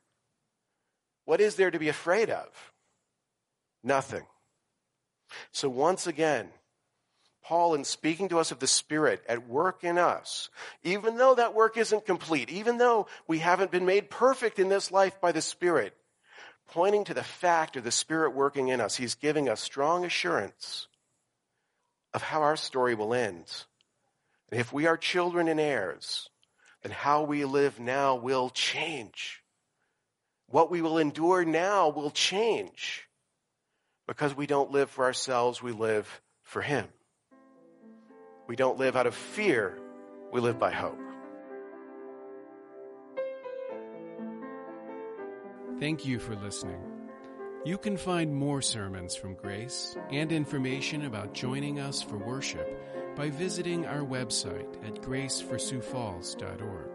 What 1.24 1.40
is 1.40 1.56
there 1.56 1.70
to 1.70 1.78
be 1.78 1.88
afraid 1.88 2.30
of? 2.30 2.48
Nothing. 3.82 4.26
So 5.52 5.68
once 5.68 6.06
again, 6.06 6.48
Paul, 7.50 7.74
in 7.74 7.82
speaking 7.82 8.28
to 8.28 8.38
us 8.38 8.52
of 8.52 8.60
the 8.60 8.68
Spirit 8.68 9.24
at 9.28 9.48
work 9.48 9.82
in 9.82 9.98
us, 9.98 10.50
even 10.84 11.16
though 11.16 11.34
that 11.34 11.52
work 11.52 11.76
isn't 11.76 12.06
complete, 12.06 12.48
even 12.48 12.78
though 12.78 13.08
we 13.26 13.40
haven't 13.40 13.72
been 13.72 13.86
made 13.86 14.08
perfect 14.08 14.60
in 14.60 14.68
this 14.68 14.92
life 14.92 15.20
by 15.20 15.32
the 15.32 15.42
Spirit, 15.42 15.96
pointing 16.68 17.02
to 17.06 17.12
the 17.12 17.24
fact 17.24 17.74
of 17.74 17.82
the 17.82 17.90
Spirit 17.90 18.36
working 18.36 18.68
in 18.68 18.80
us, 18.80 18.94
he's 18.94 19.16
giving 19.16 19.48
us 19.48 19.60
strong 19.60 20.04
assurance 20.04 20.86
of 22.14 22.22
how 22.22 22.42
our 22.42 22.54
story 22.54 22.94
will 22.94 23.12
end. 23.12 23.46
And 24.52 24.60
if 24.60 24.72
we 24.72 24.86
are 24.86 24.96
children 24.96 25.48
and 25.48 25.58
heirs, 25.58 26.30
then 26.84 26.92
how 26.92 27.24
we 27.24 27.44
live 27.44 27.80
now 27.80 28.14
will 28.14 28.50
change. 28.50 29.42
What 30.46 30.70
we 30.70 30.82
will 30.82 30.98
endure 30.98 31.44
now 31.44 31.88
will 31.88 32.12
change 32.12 33.08
because 34.06 34.36
we 34.36 34.46
don't 34.46 34.70
live 34.70 34.88
for 34.88 35.04
ourselves, 35.04 35.60
we 35.60 35.72
live 35.72 36.20
for 36.44 36.62
Him. 36.62 36.86
We 38.50 38.56
don't 38.56 38.78
live 38.78 38.96
out 38.96 39.06
of 39.06 39.14
fear, 39.14 39.78
we 40.32 40.40
live 40.40 40.58
by 40.58 40.72
hope. 40.72 40.98
Thank 45.78 46.04
you 46.04 46.18
for 46.18 46.34
listening. 46.34 46.82
You 47.64 47.78
can 47.78 47.96
find 47.96 48.34
more 48.34 48.60
sermons 48.60 49.14
from 49.14 49.34
Grace 49.34 49.96
and 50.10 50.32
information 50.32 51.04
about 51.04 51.32
joining 51.32 51.78
us 51.78 52.02
for 52.02 52.16
worship 52.16 52.68
by 53.14 53.30
visiting 53.30 53.86
our 53.86 54.02
website 54.02 54.84
at 54.84 55.00
graceforsiouxfalls.org. 55.00 56.90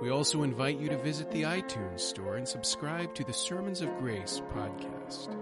We 0.00 0.10
also 0.10 0.44
invite 0.44 0.78
you 0.78 0.88
to 0.90 0.96
visit 1.02 1.28
the 1.32 1.42
iTunes 1.42 2.02
store 2.02 2.36
and 2.36 2.46
subscribe 2.46 3.16
to 3.16 3.24
the 3.24 3.32
Sermons 3.32 3.80
of 3.80 3.98
Grace 3.98 4.40
podcast. 4.54 5.41